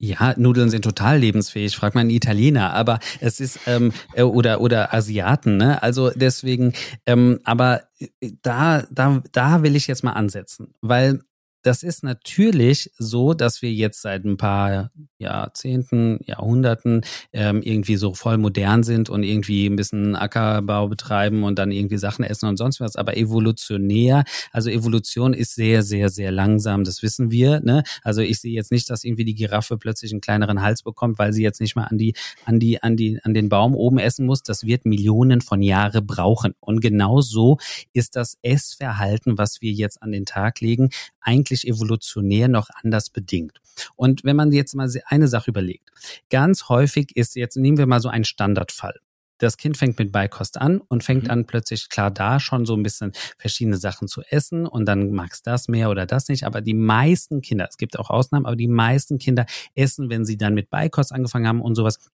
[0.00, 4.94] Ja, Nudeln sind total lebensfähig, fragt man Italiener, aber es ist ähm, äh, oder oder
[4.94, 5.82] Asiaten, ne?
[5.82, 6.72] Also deswegen,
[7.04, 11.20] ähm, aber äh, da da da will ich jetzt mal ansetzen, weil
[11.68, 17.02] das ist natürlich so, dass wir jetzt seit ein paar Jahrzehnten, Jahrhunderten
[17.34, 21.98] ähm, irgendwie so voll modern sind und irgendwie ein bisschen Ackerbau betreiben und dann irgendwie
[21.98, 22.96] Sachen essen und sonst was.
[22.96, 27.60] Aber evolutionär, also Evolution ist sehr, sehr, sehr langsam, das wissen wir.
[27.60, 27.82] Ne?
[28.02, 31.34] Also ich sehe jetzt nicht, dass irgendwie die Giraffe plötzlich einen kleineren Hals bekommt, weil
[31.34, 32.14] sie jetzt nicht mal an die,
[32.46, 34.42] an die, an die, an den Baum oben essen muss.
[34.42, 36.54] Das wird Millionen von Jahre brauchen.
[36.60, 37.58] Und genau so
[37.92, 40.88] ist das Essverhalten, was wir jetzt an den Tag legen,
[41.28, 43.60] eigentlich evolutionär noch anders bedingt.
[43.96, 45.90] Und wenn man jetzt mal eine Sache überlegt,
[46.30, 49.00] ganz häufig ist jetzt, nehmen wir mal so einen Standardfall.
[49.38, 51.30] Das Kind fängt mit Beikost an und fängt mhm.
[51.30, 55.46] an plötzlich klar da schon so ein bisschen verschiedene Sachen zu essen und dann magst
[55.46, 56.44] das mehr oder das nicht.
[56.44, 60.36] Aber die meisten Kinder, es gibt auch Ausnahmen, aber die meisten Kinder essen, wenn sie
[60.36, 62.10] dann mit Beikost angefangen haben und sowas,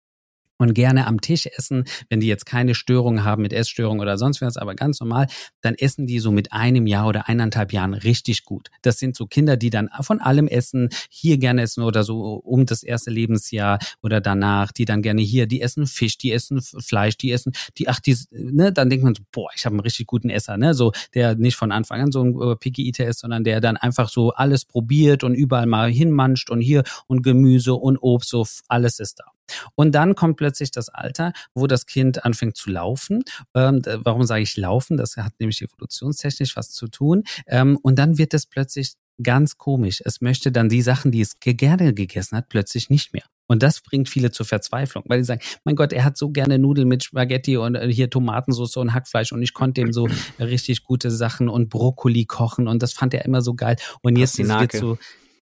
[0.59, 4.41] und gerne am Tisch essen, wenn die jetzt keine Störungen haben mit Essstörungen oder sonst
[4.41, 5.27] was, aber ganz normal,
[5.61, 8.71] dann essen die so mit einem Jahr oder eineinhalb Jahren richtig gut.
[8.83, 12.67] Das sind so Kinder, die dann von allem essen, hier gerne essen oder so um
[12.67, 17.17] das erste Lebensjahr oder danach, die dann gerne hier, die essen Fisch, die essen Fleisch,
[17.17, 20.07] die essen, die, ach, die, ne, dann denkt man so, boah, ich habe einen richtig
[20.07, 23.21] guten Esser, ne, so, der nicht von Anfang an so ein äh, Picky Eater ist,
[23.21, 27.75] sondern der dann einfach so alles probiert und überall mal hinmanscht und hier und Gemüse
[27.75, 29.25] und Obst, so alles ist da.
[29.75, 33.25] Und dann kommt plötzlich das Alter, wo das Kind anfängt zu laufen.
[33.55, 34.97] Ähm, warum sage ich laufen?
[34.97, 37.25] Das hat nämlich evolutionstechnisch was zu tun.
[37.47, 40.03] Ähm, und dann wird es plötzlich ganz komisch.
[40.05, 43.25] Es möchte dann die Sachen, die es gerne gegessen hat, plötzlich nicht mehr.
[43.47, 46.59] Und das bringt viele zur Verzweiflung, weil die sagen, mein Gott, er hat so gerne
[46.59, 50.09] Nudeln mit Spaghetti und äh, hier Tomatensauce und Hackfleisch und ich konnte ihm so
[50.41, 53.77] richtig gute Sachen und Brokkoli kochen und das fand er immer so geil.
[54.01, 54.99] Und jetzt ist es so,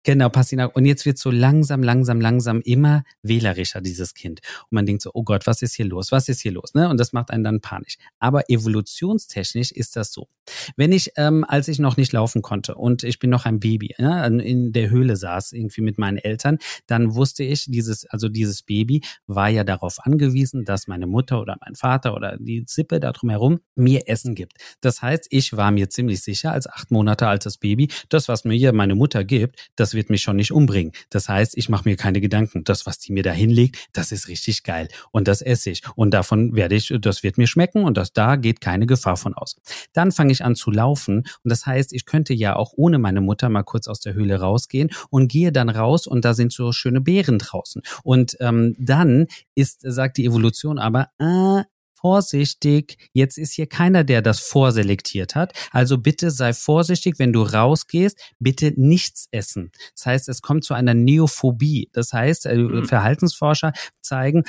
[0.07, 0.73] Genau, Passinak.
[0.73, 4.39] Und jetzt wird so langsam, langsam, langsam immer wählerischer, dieses Kind.
[4.69, 6.13] Und man denkt so, oh Gott, was ist hier los?
[6.13, 6.73] Was ist hier los?
[6.73, 6.87] Ne?
[6.87, 7.97] Und das macht einen dann panisch.
[8.17, 10.29] Aber evolutionstechnisch ist das so.
[10.77, 13.95] Wenn ich, ähm, als ich noch nicht laufen konnte und ich bin noch ein Baby,
[13.97, 18.63] ja, in der Höhle saß, irgendwie mit meinen Eltern, dann wusste ich, dieses, also dieses
[18.63, 23.11] Baby war ja darauf angewiesen, dass meine Mutter oder mein Vater oder die Sippe da
[23.11, 24.53] drumherum mir Essen gibt.
[24.79, 28.55] Das heißt, ich war mir ziemlich sicher als acht Monate altes Baby, das, was mir
[28.55, 30.93] hier meine Mutter gibt, das wird mich schon nicht umbringen.
[31.09, 32.63] Das heißt, ich mache mir keine Gedanken.
[32.63, 34.87] Das, was die mir da hinlegt, das ist richtig geil.
[35.11, 35.81] Und das esse ich.
[35.95, 39.33] Und davon werde ich, das wird mir schmecken und das, da geht keine Gefahr von
[39.33, 39.57] aus.
[39.91, 41.17] Dann fange ich an zu laufen.
[41.43, 44.39] Und das heißt, ich könnte ja auch ohne meine Mutter mal kurz aus der Höhle
[44.39, 47.81] rausgehen und gehe dann raus und da sind so schöne Beeren draußen.
[48.03, 51.63] Und ähm, dann ist, sagt die Evolution aber, äh,
[51.99, 52.97] vorsichtig.
[53.13, 55.53] Jetzt ist hier keiner, der das vorselektiert hat.
[55.71, 59.71] Also bitte sei vorsichtig, wenn du rausgehst, bitte nichts essen.
[59.95, 61.89] Das heißt, es kommt zu einer Neophobie.
[61.93, 62.85] Das heißt, äh, mhm.
[62.85, 64.43] Verhaltensforscher zeigen,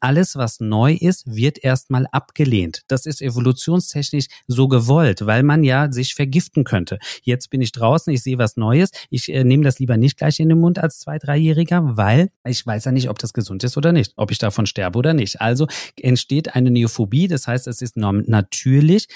[0.00, 2.82] alles, was neu ist, wird erstmal abgelehnt.
[2.88, 6.98] Das ist evolutionstechnisch so gewollt, weil man ja sich vergiften könnte.
[7.22, 8.90] Jetzt bin ich draußen, ich sehe was Neues.
[9.10, 12.66] Ich äh, nehme das lieber nicht gleich in den Mund als zwei, dreijähriger, weil ich
[12.66, 15.40] weiß ja nicht, ob das gesund ist oder nicht, ob ich davon sterbe oder nicht.
[15.40, 15.66] Also
[16.00, 19.08] entsteht eine Neophobie, das heißt, es ist natürlich,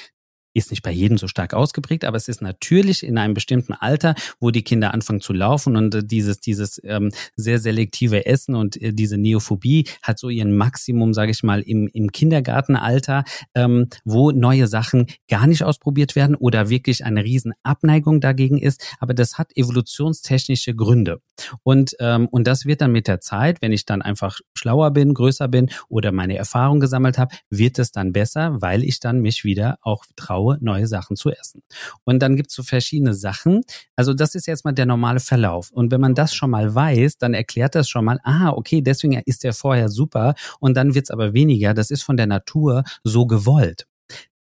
[0.55, 4.15] ist nicht bei jedem so stark ausgeprägt, aber es ist natürlich in einem bestimmten Alter,
[4.41, 8.81] wo die Kinder anfangen zu laufen und äh, dieses dieses ähm, sehr selektive Essen und
[8.81, 14.33] äh, diese Neophobie hat so ihren Maximum, sage ich mal, im, im Kindergartenalter, ähm, wo
[14.33, 18.97] neue Sachen gar nicht ausprobiert werden oder wirklich eine riesen Abneigung dagegen ist.
[18.99, 21.21] Aber das hat evolutionstechnische Gründe
[21.63, 25.15] und ähm, und das wird dann mit der Zeit, wenn ich dann einfach schlauer bin,
[25.15, 29.45] größer bin oder meine Erfahrung gesammelt habe, wird es dann besser, weil ich dann mich
[29.45, 31.63] wieder auch traue traue, neue Sachen zu essen.
[32.05, 33.63] Und dann gibt es so verschiedene Sachen.
[33.97, 35.71] Also das ist jetzt mal der normale Verlauf.
[35.71, 39.21] Und wenn man das schon mal weiß, dann erklärt das schon mal, ah, okay, deswegen
[39.27, 41.75] ist der vorher super und dann wird es aber weniger.
[41.75, 43.87] Das ist von der Natur so gewollt.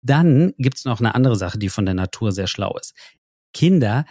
[0.04, 2.94] Dann gibt's noch eine andere Sache, die von der Natur sehr schlau ist.
[3.58, 4.06] Kinder,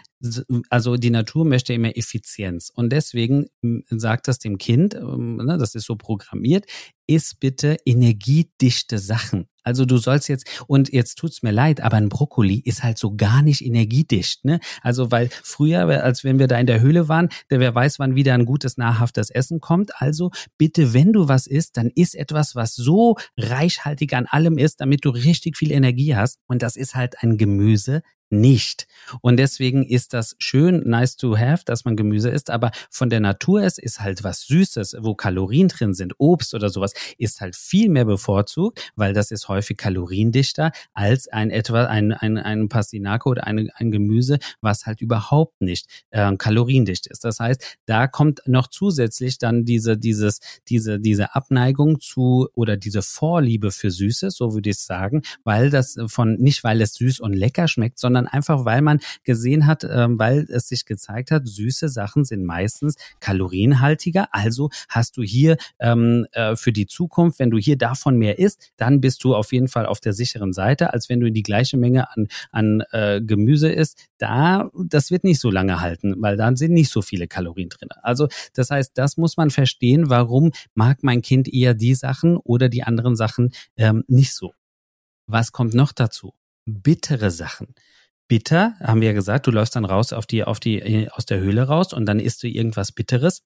[0.71, 2.69] also die Natur möchte immer Effizienz.
[2.75, 3.47] Und deswegen
[3.91, 6.65] sagt das dem Kind, ähm, ne, das ist so programmiert,
[7.07, 9.47] iss bitte energiedichte Sachen.
[9.63, 13.15] Also du sollst jetzt, und jetzt tut's mir leid, aber ein Brokkoli ist halt so
[13.15, 14.45] gar nicht energiedicht.
[14.45, 14.59] Ne?
[14.83, 18.17] Also weil früher, als wenn wir da in der Höhle waren, der wer weiß, wann
[18.17, 19.93] wieder ein gutes, nahrhaftes Essen kommt.
[20.03, 24.81] Also bitte, wenn du was isst, dann isst etwas, was so reichhaltig an allem ist,
[24.81, 26.39] damit du richtig viel Energie hast.
[26.47, 28.87] Und das ist halt ein Gemüse, nicht.
[29.21, 33.21] Und deswegen ist das schön, nice to have, dass man Gemüse isst, aber von der
[33.21, 37.57] Natur ist, ist halt was Süßes, wo Kalorien drin sind, Obst oder sowas, ist halt
[37.57, 43.29] viel mehr bevorzugt, weil das ist häufig kaloriendichter als ein etwa ein, ein, ein Pastinake
[43.29, 47.25] oder eine, ein Gemüse, was halt überhaupt nicht äh, kaloriendicht ist.
[47.25, 53.03] Das heißt, da kommt noch zusätzlich dann diese, dieses, diese, diese Abneigung zu oder diese
[53.03, 57.33] Vorliebe für Süßes, so würde ich sagen, weil das von, nicht weil es süß und
[57.33, 61.47] lecker schmeckt, sondern sondern einfach, weil man gesehen hat, ähm, weil es sich gezeigt hat,
[61.47, 64.29] süße Sachen sind meistens kalorienhaltiger.
[64.33, 68.73] Also hast du hier ähm, äh, für die Zukunft, wenn du hier davon mehr isst,
[68.77, 71.77] dann bist du auf jeden Fall auf der sicheren Seite, als wenn du die gleiche
[71.77, 73.99] Menge an, an äh, Gemüse isst.
[74.19, 77.91] Da, das wird nicht so lange halten, weil dann sind nicht so viele Kalorien drin.
[78.03, 82.71] Also das heißt, das muss man verstehen, warum mag mein Kind eher die Sachen oder
[82.71, 84.55] die anderen Sachen ähm, nicht so.
[85.27, 86.33] Was kommt noch dazu?
[86.65, 87.75] Bittere Sachen
[88.29, 91.27] bitter, haben wir ja gesagt, du läufst dann raus auf die, auf die, äh, aus
[91.27, 93.43] der Höhle raus und dann isst du irgendwas Bitteres.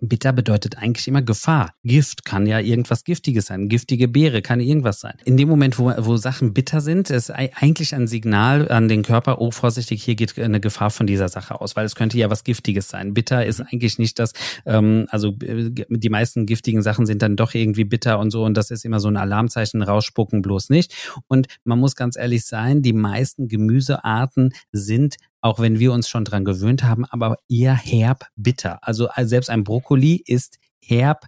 [0.00, 1.74] Bitter bedeutet eigentlich immer Gefahr.
[1.82, 3.68] Gift kann ja irgendwas Giftiges sein.
[3.68, 5.14] Giftige Beere kann irgendwas sein.
[5.24, 9.40] In dem Moment, wo, wo Sachen bitter sind, ist eigentlich ein Signal an den Körper,
[9.40, 12.44] oh, vorsichtig, hier geht eine Gefahr von dieser Sache aus, weil es könnte ja was
[12.44, 13.12] Giftiges sein.
[13.12, 14.34] Bitter ist eigentlich nicht das,
[14.66, 18.56] ähm, also äh, die meisten giftigen Sachen sind dann doch irgendwie bitter und so und
[18.56, 20.94] das ist immer so ein Alarmzeichen, rausspucken bloß nicht.
[21.26, 25.16] Und man muss ganz ehrlich sein, die meisten Gemüsearten sind
[25.48, 28.78] auch wenn wir uns schon dran gewöhnt haben, aber eher herb bitter.
[28.82, 31.24] Also äh, selbst ein Brokkoli ist herb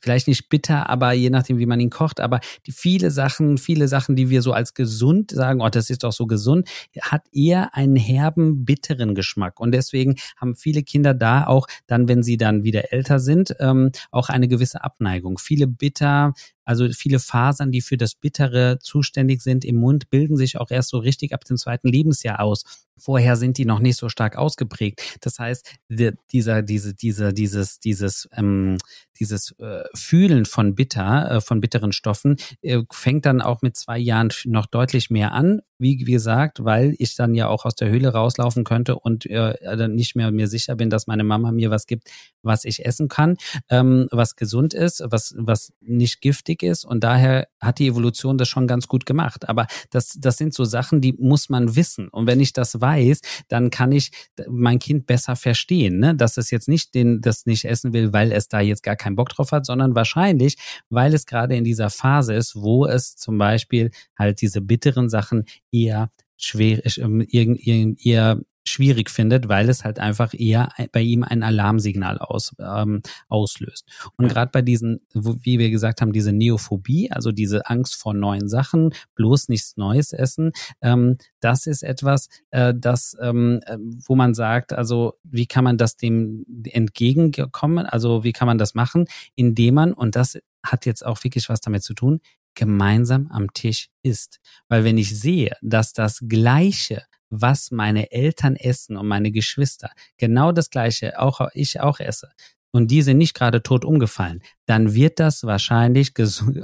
[0.00, 3.88] vielleicht nicht bitter, aber je nachdem, wie man ihn kocht, aber die viele Sachen, viele
[3.88, 6.68] Sachen, die wir so als gesund sagen, oh, das ist doch so gesund,
[7.00, 9.60] hat eher einen herben, bitteren Geschmack.
[9.60, 13.90] Und deswegen haben viele Kinder da auch dann, wenn sie dann wieder älter sind, ähm,
[14.10, 15.38] auch eine gewisse Abneigung.
[15.38, 16.32] Viele bitter,
[16.64, 20.90] also viele Fasern, die für das Bittere zuständig sind im Mund, bilden sich auch erst
[20.90, 22.64] so richtig ab dem zweiten Lebensjahr aus.
[22.98, 25.18] Vorher sind die noch nicht so stark ausgeprägt.
[25.22, 28.78] Das heißt, dieser, diese, diese, dieses, dieses, ähm,
[29.18, 33.98] dieses äh, Fühlen von bitter, äh, von bitteren Stoffen, äh, fängt dann auch mit zwei
[33.98, 35.62] Jahren noch deutlich mehr an.
[35.82, 40.14] Wie gesagt, weil ich dann ja auch aus der Höhle rauslaufen könnte und äh, nicht
[40.14, 42.08] mehr mir sicher bin, dass meine Mama mir was gibt,
[42.42, 43.36] was ich essen kann,
[43.68, 46.84] ähm, was gesund ist, was, was nicht giftig ist.
[46.84, 49.48] Und daher hat die Evolution das schon ganz gut gemacht.
[49.48, 52.08] Aber das, das sind so Sachen, die muss man wissen.
[52.08, 54.12] Und wenn ich das weiß, dann kann ich
[54.48, 56.14] mein Kind besser verstehen, ne?
[56.14, 59.16] dass es jetzt nicht den, das nicht essen will, weil es da jetzt gar keinen
[59.16, 60.56] Bock drauf hat, sondern wahrscheinlich,
[60.90, 65.44] weil es gerade in dieser Phase ist, wo es zum Beispiel halt diese bitteren Sachen
[65.72, 72.18] eher schwer, ähm, eher schwierig findet, weil es halt einfach eher bei ihm ein Alarmsignal
[72.18, 73.88] aus, ähm, auslöst.
[74.16, 78.48] Und gerade bei diesen, wie wir gesagt haben, diese Neophobie, also diese Angst vor neuen
[78.48, 84.34] Sachen, bloß nichts Neues essen, ähm, das ist etwas, äh, das, ähm, äh, wo man
[84.34, 87.86] sagt, also wie kann man das dem entgegenkommen?
[87.86, 91.60] Also wie kann man das machen, indem man, und das hat jetzt auch wirklich was
[91.60, 92.20] damit zu tun,
[92.54, 94.40] gemeinsam am Tisch isst.
[94.68, 100.52] Weil wenn ich sehe, dass das Gleiche was meine Eltern essen und meine Geschwister, genau
[100.52, 102.30] das gleiche auch ich auch esse,
[102.72, 106.12] und die sind nicht gerade tot umgefallen, dann wird das wahrscheinlich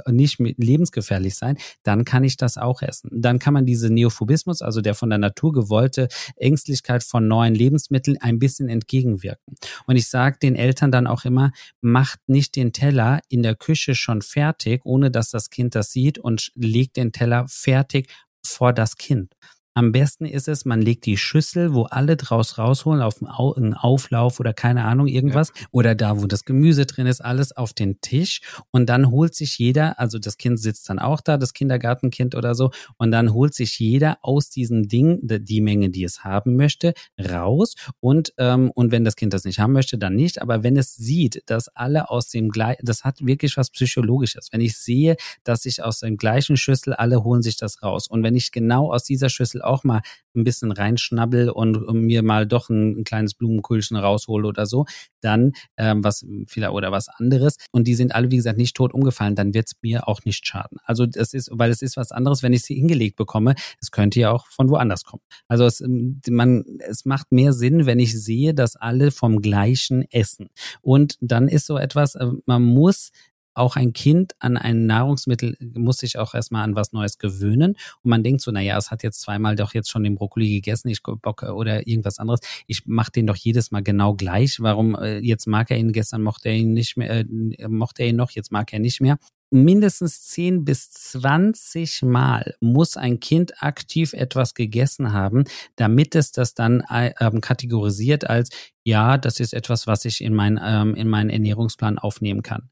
[0.07, 1.57] nicht lebensgefährlich sein.
[1.83, 3.09] Dann kann ich das auch essen.
[3.13, 8.17] Dann kann man diese Neophobismus, also der von der Natur gewollte Ängstlichkeit von neuen Lebensmitteln,
[8.19, 9.55] ein bisschen entgegenwirken.
[9.85, 13.95] Und ich sage den Eltern dann auch immer, macht nicht den Teller in der Küche
[13.95, 18.09] schon fertig, ohne dass das Kind das sieht und legt den Teller fertig
[18.43, 19.35] vor das Kind.
[19.79, 24.41] Am besten ist es, man legt die Schüssel, wo alle draus rausholen, auf einen Auflauf
[24.41, 25.53] oder keine Ahnung, irgendwas.
[25.55, 25.67] Ja.
[25.71, 28.41] Oder da, wo das Gemüse drin ist, alles auf den Tisch.
[28.71, 32.55] Und dann holt sich jeder, also das Kind sitzt dann auch da, das Kindergartenkind oder
[32.55, 32.71] so.
[32.97, 37.75] Und dann holt sich jeder aus diesem Ding die Menge, die es haben möchte, raus.
[38.01, 40.41] Und, ähm, und wenn das Kind das nicht haben möchte, dann nicht.
[40.41, 44.49] Aber wenn es sieht, dass alle aus dem gleichen, das hat wirklich was Psychologisches.
[44.51, 45.15] Wenn ich sehe,
[45.45, 48.09] dass sich aus dem gleichen Schüssel alle holen sich das raus.
[48.09, 50.01] Und wenn ich genau aus dieser Schüssel auch mal
[50.35, 54.85] ein bisschen reinschnabbel und mir mal doch ein, ein kleines Blumenkulchen raushole oder so,
[55.21, 58.93] dann ähm, was vielleicht oder was anderes und die sind alle wie gesagt nicht tot
[58.93, 60.77] umgefallen, dann wird es mir auch nicht schaden.
[60.83, 63.55] Also das ist, weil es ist was anderes, wenn ich sie hingelegt bekomme.
[63.81, 65.23] Es könnte ja auch von woanders kommen.
[65.47, 65.83] Also es,
[66.29, 70.49] man, es macht mehr Sinn, wenn ich sehe, dass alle vom gleichen essen.
[70.81, 73.11] Und dann ist so etwas, äh, man muss
[73.53, 77.75] auch ein Kind an ein Nahrungsmittel muss sich auch erstmal an was Neues gewöhnen.
[78.03, 80.89] Und man denkt so, naja, es hat jetzt zweimal doch jetzt schon den Brokkoli gegessen,
[80.89, 82.39] ich Bock oder irgendwas anderes.
[82.67, 84.59] Ich mache den doch jedes Mal genau gleich.
[84.59, 87.25] Warum äh, jetzt mag er ihn, gestern mochte er ihn nicht mehr, äh,
[87.67, 89.17] mochte er ihn noch, jetzt mag er nicht mehr
[89.51, 96.53] mindestens 10 bis 20 Mal muss ein Kind aktiv etwas gegessen haben, damit es das
[96.53, 98.49] dann äh, ähm, kategorisiert als,
[98.83, 102.69] ja, das ist etwas, was ich in, mein, ähm, in meinen Ernährungsplan aufnehmen kann.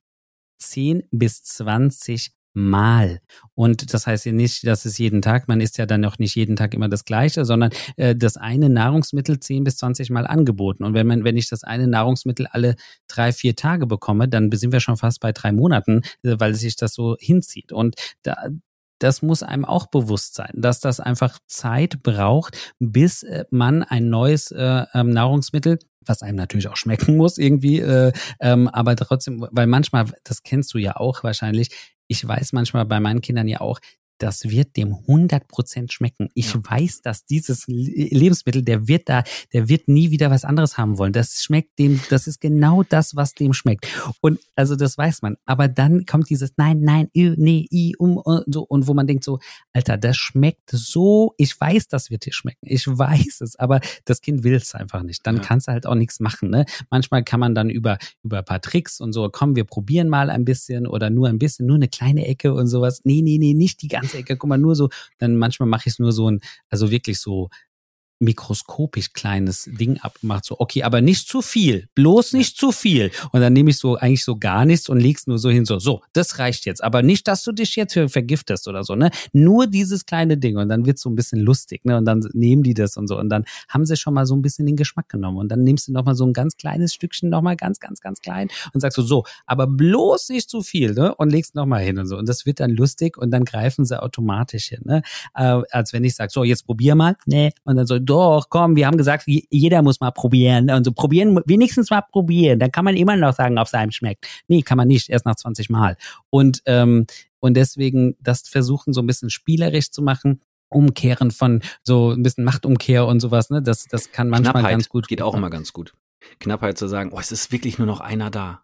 [0.57, 3.21] 10 bis 20 Mal.
[3.53, 6.33] Und das heißt ja nicht, dass es jeden Tag, man isst ja dann auch nicht
[6.33, 10.83] jeden Tag immer das Gleiche, sondern äh, das eine Nahrungsmittel 10 bis 20 Mal angeboten.
[10.83, 12.75] Und wenn man, wenn ich das eine Nahrungsmittel alle
[13.07, 16.75] drei, vier Tage bekomme, dann sind wir schon fast bei drei Monaten, äh, weil sich
[16.75, 17.71] das so hinzieht.
[17.71, 18.49] Und da,
[18.99, 24.09] das muss einem auch bewusst sein, dass das einfach Zeit braucht, bis äh, man ein
[24.09, 25.79] neues äh, ähm, Nahrungsmittel
[26.09, 30.73] was einem natürlich auch schmecken muss irgendwie, äh, ähm, aber trotzdem, weil manchmal, das kennst
[30.73, 31.69] du ja auch wahrscheinlich,
[32.07, 33.79] ich weiß manchmal bei meinen Kindern ja auch,
[34.17, 36.29] das wird dem 100 Prozent schmecken.
[36.33, 36.61] Ich ja.
[36.63, 41.13] weiß, dass dieses Lebensmittel, der wird da, der wird nie wieder was anderes haben wollen.
[41.13, 43.87] Das schmeckt dem, das ist genau das, was dem schmeckt.
[44.21, 45.37] Und also das weiß man.
[45.45, 49.23] Aber dann kommt dieses Nein, nein, nee, i, um, und so und wo man denkt
[49.23, 49.39] so,
[49.73, 51.33] Alter, das schmeckt so.
[51.37, 52.65] Ich weiß, das wird dir schmecken.
[52.65, 55.25] Ich weiß es, aber das Kind will es einfach nicht.
[55.27, 55.41] Dann ja.
[55.43, 56.49] kannst du halt auch nichts machen.
[56.49, 56.65] Ne?
[56.89, 60.29] Manchmal kann man dann über über ein paar Tricks und so, komm, wir probieren mal
[60.29, 63.01] ein bisschen oder nur ein bisschen, nur eine kleine Ecke und sowas.
[63.03, 64.89] Nee, nee, nee, nicht die ganze ganze Ecke, guck mal, nur so,
[65.19, 66.39] dann manchmal mache ich es nur so ein,
[66.69, 67.49] also wirklich so
[68.19, 70.45] mikroskopisch kleines Ding abgemacht.
[70.45, 71.87] So, okay, aber nicht zu viel.
[71.95, 73.11] Bloß nicht zu viel.
[73.31, 75.79] Und dann nehme ich so eigentlich so gar nichts und leg's nur so hin, so,
[75.79, 76.83] so, das reicht jetzt.
[76.83, 79.11] Aber nicht, dass du dich jetzt vergiftest oder so, ne?
[79.33, 80.57] Nur dieses kleine Ding.
[80.57, 81.97] Und dann wird's so ein bisschen lustig, ne?
[81.97, 83.17] Und dann nehmen die das und so.
[83.17, 85.37] Und dann haben sie schon mal so ein bisschen den Geschmack genommen.
[85.37, 88.01] Und dann nimmst du noch mal so ein ganz kleines Stückchen, noch mal ganz, ganz,
[88.01, 91.13] ganz klein und sagst so, so, aber bloß nicht zu viel, ne?
[91.15, 92.17] Und legst noch mal hin und so.
[92.17, 95.01] Und das wird dann lustig und dann greifen sie automatisch hin, ne?
[95.35, 97.15] Äh, als wenn ich sage, so, jetzt probier mal.
[97.25, 97.51] Nee.
[97.63, 100.69] Und dann so, doch, komm, wir haben gesagt, jeder muss mal probieren.
[100.69, 102.59] Und so probieren, wenigstens mal probieren.
[102.59, 104.27] Dann kann man immer noch sagen, ob es einem schmeckt.
[104.47, 105.97] Nee, kann man nicht, erst nach 20 Mal.
[106.29, 107.05] Und, ähm,
[107.39, 110.41] und deswegen das versuchen so ein bisschen spielerisch zu machen.
[110.69, 113.61] Umkehren von so ein bisschen Machtumkehr und sowas, ne?
[113.61, 115.07] Das, das kann manchmal Knappheit ganz gut.
[115.07, 115.93] Geht auch immer ganz gut.
[116.39, 118.63] Knappheit zu sagen, oh, es ist wirklich nur noch einer da.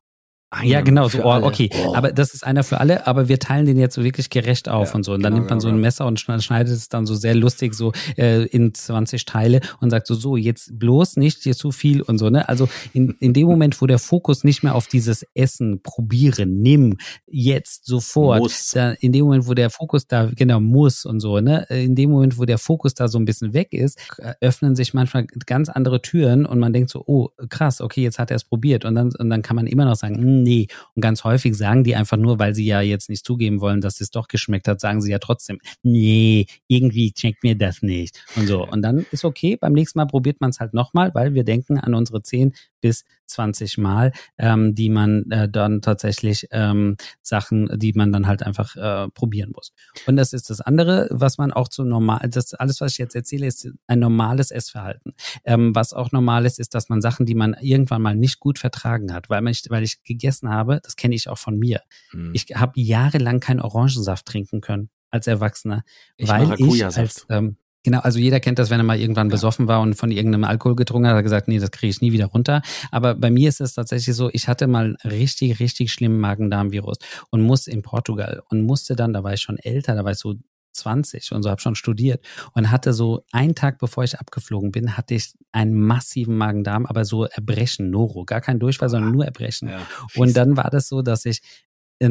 [0.62, 1.70] Ja, genau, so, oh, okay.
[1.86, 1.96] Oh.
[1.96, 4.90] Aber das ist einer für alle, aber wir teilen den jetzt so wirklich gerecht auf
[4.90, 5.14] ja, und so.
[5.14, 7.74] Und dann genau, nimmt man so ein Messer und schneidet es dann so sehr lustig
[7.74, 12.02] so äh, in 20 Teile und sagt so, so, jetzt bloß nicht hier zu viel
[12.02, 12.48] und so, ne?
[12.48, 16.98] Also in, in dem Moment, wo der Fokus nicht mehr auf dieses Essen, probieren, nimm,
[17.28, 18.72] jetzt, sofort, muss.
[18.72, 21.66] Da, in dem Moment, wo der Fokus da, genau, muss und so, ne?
[21.70, 24.00] In dem Moment, wo der Fokus da so ein bisschen weg ist,
[24.42, 28.32] öffnen sich manchmal ganz andere Türen und man denkt so, oh, krass, okay, jetzt hat
[28.32, 28.86] er es probiert.
[28.86, 30.68] Und dann, und dann kann man immer noch sagen, hm, nee.
[30.96, 34.02] Und ganz häufig sagen die einfach nur, weil sie ja jetzt nicht zugeben wollen, dass
[34.02, 38.24] es doch geschmeckt hat, sagen sie ja trotzdem, nee, irgendwie schmeckt mir das nicht.
[38.36, 38.68] Und so.
[38.68, 41.78] Und dann ist okay, beim nächsten Mal probiert man es halt nochmal, weil wir denken
[41.80, 47.94] an unsere 10 bis 20 Mal, ähm, die man äh, dann tatsächlich ähm, Sachen, die
[47.94, 49.74] man dann halt einfach äh, probieren muss.
[50.06, 53.16] Und das ist das andere, was man auch zu normal, das alles, was ich jetzt
[53.16, 55.14] erzähle, ist ein normales Essverhalten.
[55.44, 58.60] Ähm, was auch normal ist, ist, dass man Sachen, die man irgendwann mal nicht gut
[58.60, 61.82] vertragen hat, weil, man, weil ich gegessen habe, das kenne ich auch von mir.
[62.12, 62.32] Hm.
[62.34, 65.84] Ich habe jahrelang keinen Orangensaft trinken können als Erwachsener,
[66.18, 69.68] ich weil ich als ähm, Genau, also jeder kennt das, wenn er mal irgendwann besoffen
[69.68, 72.14] war und von irgendeinem Alkohol getrunken hat, hat er gesagt, nee, das kriege ich nie
[72.14, 72.62] wieder runter.
[72.92, 76.98] Aber bei mir ist es tatsächlich so, ich hatte mal richtig, richtig schlimmen Magen-Darm-Virus
[77.30, 80.18] und musste in Portugal und musste dann, da war ich schon älter, da war ich
[80.18, 80.36] so
[80.72, 84.98] 20 und so, habe schon studiert und hatte so einen Tag bevor ich abgeflogen bin,
[84.98, 89.70] hatte ich einen massiven Magen-Darm, aber so Erbrechen, Noro, gar kein Durchfall, sondern nur Erbrechen.
[89.70, 89.86] Ja,
[90.16, 91.42] und dann war das so, dass ich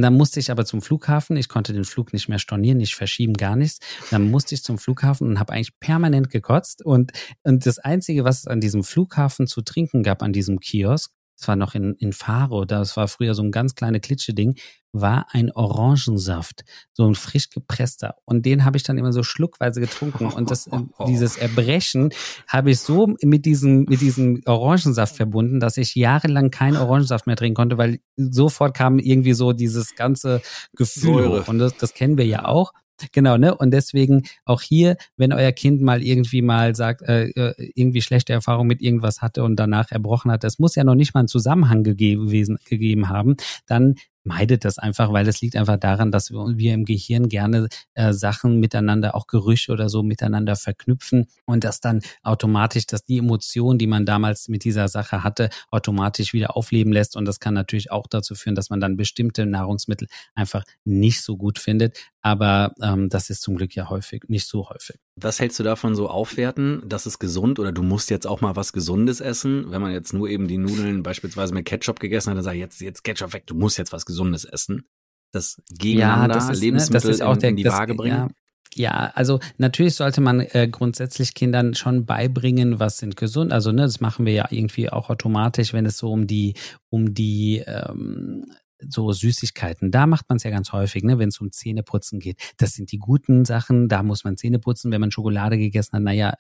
[0.01, 1.37] dann musste ich aber zum Flughafen.
[1.37, 3.81] Ich konnte den Flug nicht mehr stornieren, nicht verschieben, gar nichts.
[4.11, 6.83] Dann musste ich zum Flughafen und habe eigentlich permanent gekotzt.
[6.85, 7.13] Und,
[7.43, 11.49] und das Einzige, was es an diesem Flughafen zu trinken gab, an diesem Kiosk, das
[11.49, 14.57] war noch in, in Faro, das war früher so ein ganz kleine Klitsche-Ding,
[14.93, 18.17] war ein Orangensaft, so ein frisch gepresster.
[18.25, 20.27] Und den habe ich dann immer so schluckweise getrunken.
[20.27, 22.11] Und das, äh, dieses Erbrechen
[22.47, 27.37] habe ich so mit diesem, mit diesem Orangensaft verbunden, dass ich jahrelang keinen Orangensaft mehr
[27.37, 30.43] trinken konnte, weil sofort kam irgendwie so dieses ganze
[30.77, 31.43] Gefühl.
[31.47, 32.73] Und das, das kennen wir ja auch.
[33.13, 33.55] Genau, ne?
[33.55, 38.33] Und deswegen auch hier, wenn euer Kind mal irgendwie mal sagt, äh, äh irgendwie schlechte
[38.33, 41.29] Erfahrung mit irgendwas hatte und danach erbrochen hat, das muss ja noch nicht mal einen
[41.29, 43.37] Zusammenhang gegeben, gegeben haben,
[43.67, 48.13] dann meidet das einfach, weil es liegt einfach daran, dass wir im Gehirn gerne äh,
[48.13, 53.79] Sachen miteinander, auch Gerüche oder so miteinander verknüpfen und das dann automatisch, dass die Emotion,
[53.79, 57.17] die man damals mit dieser Sache hatte, automatisch wieder aufleben lässt.
[57.17, 61.37] Und das kann natürlich auch dazu führen, dass man dann bestimmte Nahrungsmittel einfach nicht so
[61.37, 61.99] gut findet.
[62.21, 64.97] Aber ähm, das ist zum Glück ja häufig, nicht so häufig.
[65.17, 66.83] Was hältst du davon so aufwerten?
[66.87, 69.71] Das ist gesund oder du musst jetzt auch mal was Gesundes essen?
[69.71, 72.61] Wenn man jetzt nur eben die Nudeln beispielsweise mit Ketchup gegessen hat, dann sag ich
[72.61, 74.89] jetzt, jetzt Ketchup weg, du musst jetzt was Gesundes essen.
[75.31, 77.95] Das gegeneinander ja, das ist, Lebensmittel ne, das ist auch der, in die das, Waage
[77.95, 78.17] bringen.
[78.17, 78.29] Ja.
[78.75, 83.53] Ja, also natürlich sollte man äh, grundsätzlich Kindern schon beibringen, was sind gesund.
[83.53, 86.55] Also ne, das machen wir ja irgendwie auch automatisch, wenn es so um die
[86.89, 88.47] um die ähm,
[88.89, 92.55] so Süßigkeiten, da macht man es ja ganz häufig, ne, wenn es um Zähneputzen geht.
[92.57, 94.91] Das sind die guten Sachen, da muss man Zähne putzen.
[94.93, 96.35] Wenn man Schokolade gegessen hat, naja,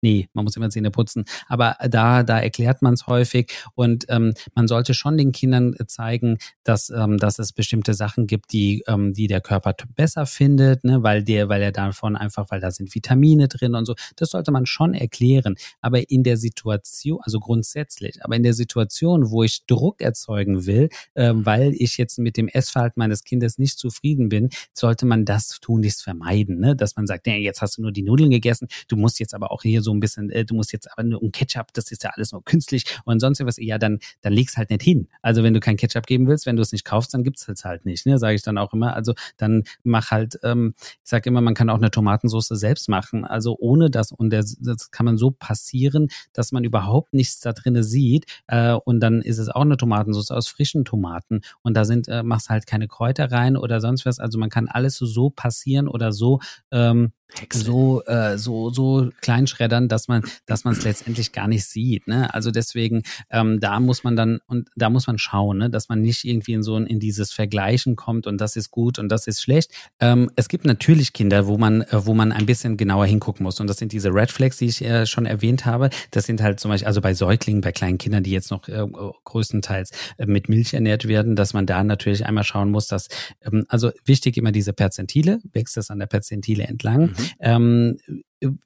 [0.00, 1.24] Nee, man muss immer Zähne putzen.
[1.48, 6.38] Aber da, da erklärt man es häufig und ähm, man sollte schon den Kindern zeigen,
[6.64, 11.02] dass, ähm, dass es bestimmte Sachen gibt, die, ähm, die der Körper besser findet, ne,
[11.02, 13.94] weil der, weil er davon einfach, weil da sind Vitamine drin und so.
[14.16, 15.56] Das sollte man schon erklären.
[15.80, 20.88] Aber in der Situation, also grundsätzlich, aber in der Situation, wo ich Druck erzeugen will,
[21.14, 25.60] ähm, weil ich jetzt mit dem Essverhalten meines Kindes nicht zufrieden bin, sollte man das
[25.60, 26.76] tunlichst vermeiden, ne?
[26.76, 29.50] dass man sagt, ja, jetzt hast du nur die Nudeln gegessen, du musst jetzt aber
[29.50, 31.90] auch auch hier so ein bisschen, äh, du musst jetzt aber nur um Ketchup, das
[31.90, 35.08] ist ja alles nur künstlich und sonst was, ja, dann, dann leg's halt nicht hin.
[35.20, 37.64] Also wenn du kein Ketchup geben willst, wenn du es nicht kaufst, dann gibt's es
[37.64, 38.94] halt nicht, ne, sage ich dann auch immer.
[38.94, 43.24] Also dann mach halt, ähm, ich sage immer, man kann auch eine Tomatensauce selbst machen.
[43.24, 47.52] Also ohne das, und der, das kann man so passieren, dass man überhaupt nichts da
[47.52, 48.26] drinne sieht.
[48.46, 51.40] Äh, und dann ist es auch eine Tomatensauce aus frischen Tomaten.
[51.62, 54.18] Und da sind, äh, machst halt keine Kräuter rein oder sonst was.
[54.18, 56.40] Also man kann alles so passieren oder so
[56.70, 57.12] ähm,
[57.52, 62.06] so äh, so so kleinschreddern, dass man dass man es letztendlich gar nicht sieht.
[62.06, 62.32] Ne?
[62.32, 65.70] Also deswegen ähm, da muss man dann und da muss man schauen, ne?
[65.70, 69.08] dass man nicht irgendwie in so in dieses Vergleichen kommt und das ist gut und
[69.08, 69.72] das ist schlecht.
[70.00, 73.60] Ähm, es gibt natürlich Kinder, wo man äh, wo man ein bisschen genauer hingucken muss
[73.60, 75.90] und das sind diese Red Flags, die ich äh, schon erwähnt habe.
[76.10, 78.86] Das sind halt zum Beispiel also bei Säuglingen, bei kleinen Kindern, die jetzt noch äh,
[79.24, 83.08] größtenteils äh, mit Milch ernährt werden, dass man da natürlich einmal schauen muss, dass
[83.42, 87.02] ähm, also wichtig immer diese Perzentile, wächst das an der Perzentile entlang.
[87.02, 87.14] Mhm.
[87.40, 87.98] Ähm,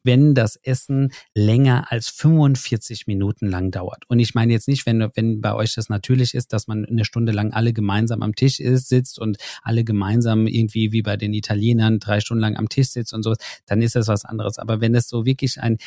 [0.03, 4.05] wenn das Essen länger als 45 Minuten lang dauert.
[4.09, 7.05] Und ich meine jetzt nicht, wenn, wenn bei euch das natürlich ist, dass man eine
[7.05, 11.35] Stunde lang alle gemeinsam am Tisch ist, sitzt und alle gemeinsam irgendwie wie bei den
[11.35, 14.59] Italienern drei Stunden lang am Tisch sitzt und sowas, dann ist das was anderes.
[14.59, 15.79] Aber wenn es so wirklich ein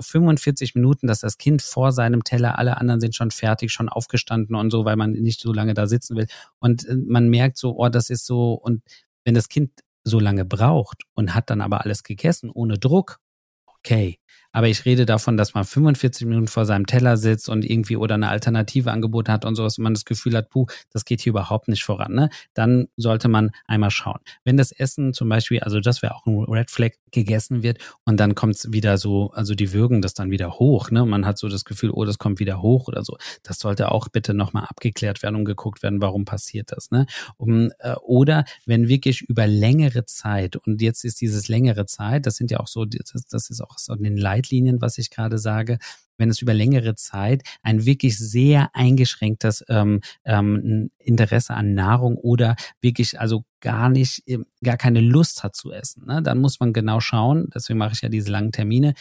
[0.00, 4.56] 45 Minuten, dass das Kind vor seinem Teller, alle anderen sind schon fertig, schon aufgestanden
[4.56, 6.26] und so, weil man nicht so lange da sitzen will.
[6.58, 8.82] Und äh, man merkt so, oh, das ist so, und
[9.24, 9.70] wenn das Kind
[10.04, 13.18] so lange braucht und hat dann aber alles gegessen ohne Druck,
[13.66, 14.19] okay.
[14.52, 18.16] Aber ich rede davon, dass man 45 Minuten vor seinem Teller sitzt und irgendwie oder
[18.16, 21.30] eine Alternative angeboten hat und sowas und man das Gefühl hat, puh, das geht hier
[21.30, 22.14] überhaupt nicht voran.
[22.14, 22.30] Ne?
[22.54, 24.20] Dann sollte man einmal schauen.
[24.44, 28.18] Wenn das Essen zum Beispiel, also das wäre auch ein Red Flag, gegessen wird und
[28.18, 30.90] dann kommt es wieder so, also die würgen das dann wieder hoch.
[30.90, 31.04] Ne?
[31.04, 33.16] Man hat so das Gefühl, oh, das kommt wieder hoch oder so.
[33.42, 36.90] Das sollte auch bitte nochmal abgeklärt werden und geguckt werden, warum passiert das.
[36.90, 37.06] Ne?
[37.36, 42.36] Um, äh, oder wenn wirklich über längere Zeit, und jetzt ist dieses längere Zeit, das
[42.36, 45.38] sind ja auch so, das, das ist auch so in den Leitlinien, was ich gerade
[45.38, 45.78] sage,
[46.20, 52.56] wenn es über längere Zeit ein wirklich sehr eingeschränktes ähm, ähm, Interesse an Nahrung oder
[52.80, 56.22] wirklich also gar nicht, ähm, gar keine Lust hat zu essen, ne?
[56.22, 58.94] dann muss man genau schauen, deswegen mache ich ja diese langen Termine,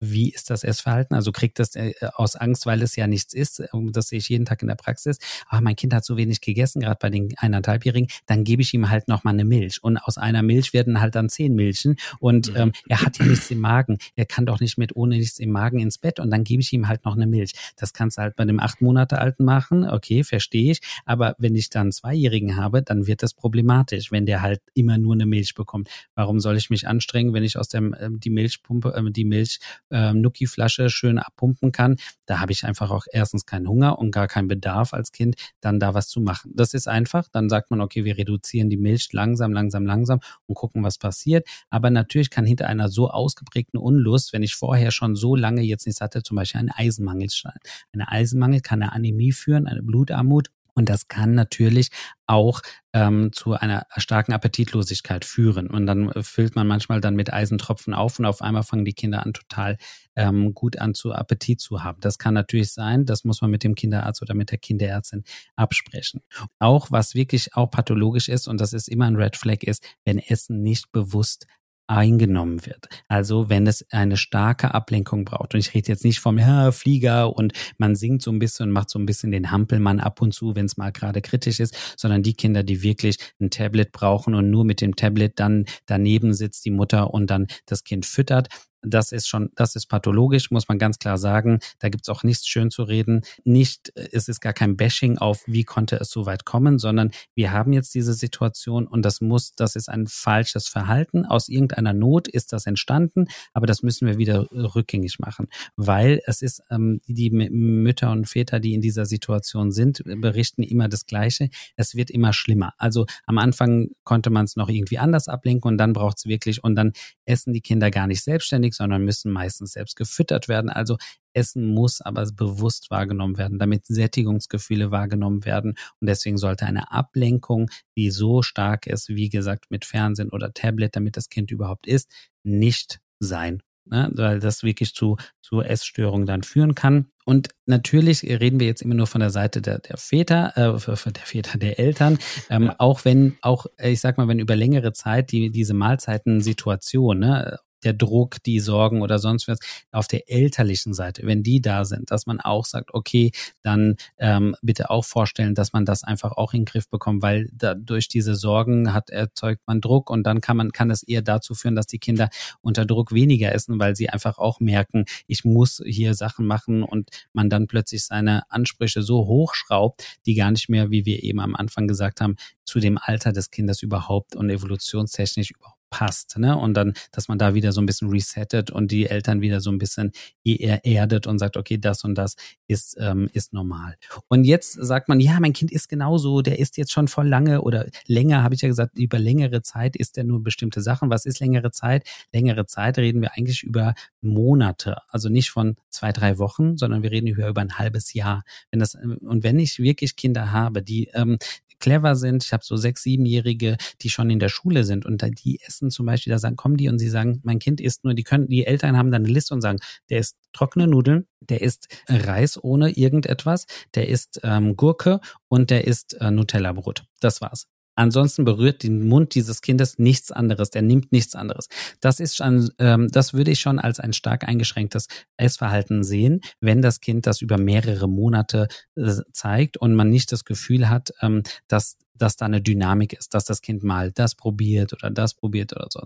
[0.00, 1.14] wie ist das Essverhalten?
[1.14, 3.62] Also kriegt das äh, aus Angst, weil es ja nichts ist.
[3.72, 5.18] Das sehe ich jeden Tag in der Praxis.
[5.48, 8.08] Ah, mein Kind hat so wenig gegessen, gerade bei den eineinhalbjährigen.
[8.26, 9.82] Dann gebe ich ihm halt noch mal eine Milch.
[9.82, 11.96] Und aus einer Milch werden halt dann zehn Milchen.
[12.18, 12.56] Und mhm.
[12.56, 13.98] ähm, er hat ja nichts im Magen.
[14.14, 16.20] Er kann doch nicht mit ohne nichts im Magen ins Bett.
[16.20, 17.52] Und dann gebe ich ihm halt noch eine Milch.
[17.76, 19.88] Das kannst du halt bei dem acht Monate alten machen.
[19.88, 20.80] Okay, verstehe ich.
[21.04, 24.98] Aber wenn ich dann einen Zweijährigen habe, dann wird das problematisch, wenn der halt immer
[24.98, 25.88] nur eine Milch bekommt.
[26.14, 29.60] Warum soll ich mich anstrengen, wenn ich aus dem äh, die Milchpumpe, äh, die Milch
[29.90, 34.28] ähm, Nuki-Flasche schön abpumpen kann, da habe ich einfach auch erstens keinen Hunger und gar
[34.28, 36.52] keinen Bedarf als Kind, dann da was zu machen.
[36.54, 37.28] Das ist einfach.
[37.32, 41.46] Dann sagt man, okay, wir reduzieren die Milch langsam, langsam, langsam und gucken, was passiert.
[41.70, 45.86] Aber natürlich kann hinter einer so ausgeprägten Unlust, wenn ich vorher schon so lange jetzt
[45.86, 47.58] nichts hatte, zum Beispiel ein Eisenmangel sein.
[47.92, 51.90] Eine Eisenmangel kann eine Anämie führen, eine Blutarmut und das kann natürlich
[52.26, 52.60] auch
[52.92, 55.68] ähm, zu einer starken Appetitlosigkeit führen.
[55.68, 59.24] Und dann füllt man manchmal dann mit Eisentropfen auf und auf einmal fangen die Kinder
[59.24, 59.78] an, total
[60.16, 61.98] ähm, gut an zu Appetit zu haben.
[62.00, 65.24] Das kann natürlich sein, das muss man mit dem Kinderarzt oder mit der Kinderärztin
[65.56, 66.20] absprechen.
[66.58, 70.18] Auch was wirklich auch pathologisch ist, und das ist immer ein Red Flag ist, wenn
[70.18, 71.46] Essen nicht bewusst
[71.86, 72.88] eingenommen wird.
[73.08, 75.54] Also wenn es eine starke Ablenkung braucht.
[75.54, 78.72] Und ich rede jetzt nicht vom ja, Flieger und man singt so ein bisschen und
[78.72, 81.76] macht so ein bisschen den Hampelmann ab und zu, wenn es mal gerade kritisch ist,
[81.96, 86.34] sondern die Kinder, die wirklich ein Tablet brauchen und nur mit dem Tablet dann daneben
[86.34, 88.48] sitzt die Mutter und dann das Kind füttert
[88.86, 91.58] das ist schon, das ist pathologisch, muss man ganz klar sagen.
[91.80, 93.22] Da gibt's auch nichts schön zu reden.
[93.44, 97.52] Nicht, es ist gar kein Bashing auf, wie konnte es so weit kommen, sondern wir
[97.52, 101.26] haben jetzt diese Situation und das muss, das ist ein falsches Verhalten.
[101.26, 106.42] Aus irgendeiner Not ist das entstanden, aber das müssen wir wieder rückgängig machen, weil es
[106.42, 111.50] ist, ähm, die Mütter und Väter, die in dieser Situation sind, berichten immer das Gleiche.
[111.76, 112.74] Es wird immer schlimmer.
[112.78, 116.76] Also am Anfang konnte man es noch irgendwie anders ablenken und dann braucht's wirklich und
[116.76, 116.92] dann
[117.24, 120.70] essen die Kinder gar nicht selbstständig, sondern müssen meistens selbst gefüttert werden.
[120.70, 120.96] Also
[121.32, 125.74] Essen muss aber bewusst wahrgenommen werden, damit Sättigungsgefühle wahrgenommen werden.
[126.00, 130.96] Und deswegen sollte eine Ablenkung, die so stark ist, wie gesagt, mit Fernsehen oder Tablet,
[130.96, 132.10] damit das Kind überhaupt isst,
[132.42, 137.06] nicht sein ne, weil das wirklich zu, zu Essstörungen dann führen kann.
[137.24, 141.22] Und natürlich reden wir jetzt immer nur von der Seite der, der Väter, äh, der
[141.24, 142.18] Väter, der Eltern.
[142.50, 142.76] Ähm, ja.
[142.78, 147.92] Auch wenn, auch, ich sag mal, wenn über längere Zeit die, diese Mahlzeiten-Situation, ne, der
[147.92, 149.58] Druck, die Sorgen oder sonst was
[149.92, 154.56] auf der elterlichen Seite, wenn die da sind, dass man auch sagt, okay, dann ähm,
[154.62, 158.08] bitte auch vorstellen, dass man das einfach auch in den Griff bekommt, weil da, durch
[158.08, 161.74] diese Sorgen hat erzeugt man Druck und dann kann man kann es eher dazu führen,
[161.74, 162.28] dass die Kinder
[162.60, 167.08] unter Druck weniger essen, weil sie einfach auch merken, ich muss hier Sachen machen und
[167.32, 171.54] man dann plötzlich seine Ansprüche so hochschraubt, die gar nicht mehr, wie wir eben am
[171.54, 176.56] Anfang gesagt haben, zu dem Alter des Kindes überhaupt und evolutionstechnisch überhaupt passt, ne?
[176.56, 179.70] Und dann, dass man da wieder so ein bisschen resettet und die Eltern wieder so
[179.70, 180.12] ein bisschen
[180.44, 183.96] erdet und sagt, okay, das und das ist, ähm, ist normal.
[184.28, 187.62] Und jetzt sagt man, ja, mein Kind ist genauso, der ist jetzt schon voll lange
[187.62, 191.10] oder länger, habe ich ja gesagt, über längere Zeit ist der nur bestimmte Sachen.
[191.10, 192.06] Was ist längere Zeit?
[192.32, 197.10] Längere Zeit reden wir eigentlich über Monate, also nicht von zwei, drei Wochen, sondern wir
[197.10, 198.44] reden über, über ein halbes Jahr.
[198.70, 201.38] Wenn das, und wenn ich wirklich Kinder habe, die ähm,
[201.78, 202.44] clever sind.
[202.44, 206.06] Ich habe so sechs, siebenjährige, die schon in der Schule sind und die essen zum
[206.06, 208.66] Beispiel, da sagen, kommen die und sie sagen, mein Kind isst nur, die können, die
[208.66, 209.78] Eltern haben dann eine Liste und sagen,
[210.10, 215.86] der isst trockene Nudeln, der isst Reis ohne irgendetwas, der isst ähm, Gurke und der
[215.86, 217.04] isst äh, Nutella-Brot.
[217.20, 217.66] Das war's.
[217.96, 220.70] Ansonsten berührt den Mund dieses Kindes nichts anderes.
[220.70, 221.68] Der nimmt nichts anderes.
[222.00, 226.82] Das ist schon, ähm, das würde ich schon als ein stark eingeschränktes Essverhalten sehen, wenn
[226.82, 231.42] das Kind das über mehrere Monate äh, zeigt und man nicht das Gefühl hat, ähm,
[231.68, 235.76] dass dass da eine Dynamik ist, dass das Kind mal das probiert oder das probiert
[235.76, 236.00] oder so.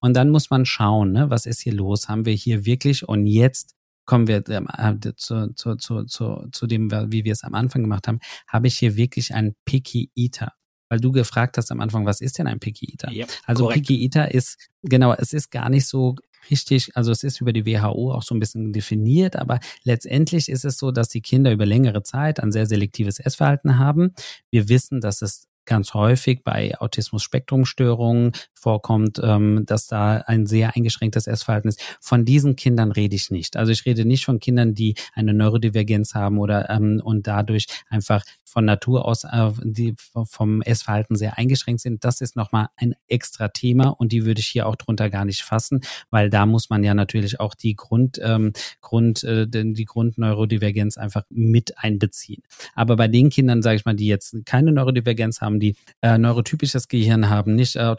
[0.00, 2.08] Und dann muss man schauen, ne, was ist hier los?
[2.10, 3.74] Haben wir hier wirklich und jetzt
[4.04, 8.06] kommen wir äh, zu, zu, zu, zu, zu dem, wie wir es am Anfang gemacht
[8.06, 10.52] haben, habe ich hier wirklich einen Picky Eater
[10.88, 13.10] weil du gefragt hast am Anfang, was ist denn ein Picky Eater?
[13.10, 13.86] Yep, also korrekt.
[13.86, 16.16] Picky Eater ist, genau, es ist gar nicht so
[16.50, 20.64] richtig, also es ist über die WHO auch so ein bisschen definiert, aber letztendlich ist
[20.64, 24.14] es so, dass die Kinder über längere Zeit ein sehr selektives Essverhalten haben.
[24.50, 28.32] Wir wissen, dass es ganz häufig bei Autismus-Spektrum-Störungen
[28.66, 31.80] vorkommt, ähm, dass da ein sehr eingeschränktes Essverhalten ist.
[32.00, 33.56] Von diesen Kindern rede ich nicht.
[33.56, 38.24] Also ich rede nicht von Kindern, die eine Neurodivergenz haben oder ähm, und dadurch einfach
[38.44, 39.94] von Natur aus äh, die
[40.24, 42.04] vom Essverhalten sehr eingeschränkt sind.
[42.04, 45.42] Das ist nochmal ein extra Thema und die würde ich hier auch drunter gar nicht
[45.42, 50.96] fassen, weil da muss man ja natürlich auch die Grund, ähm, Grund, äh, die Grundneurodivergenz
[50.96, 52.42] einfach mit einbeziehen.
[52.74, 56.88] Aber bei den Kindern, sage ich mal, die jetzt keine Neurodivergenz haben, die äh, neurotypisches
[56.88, 57.94] Gehirn haben, nicht äh,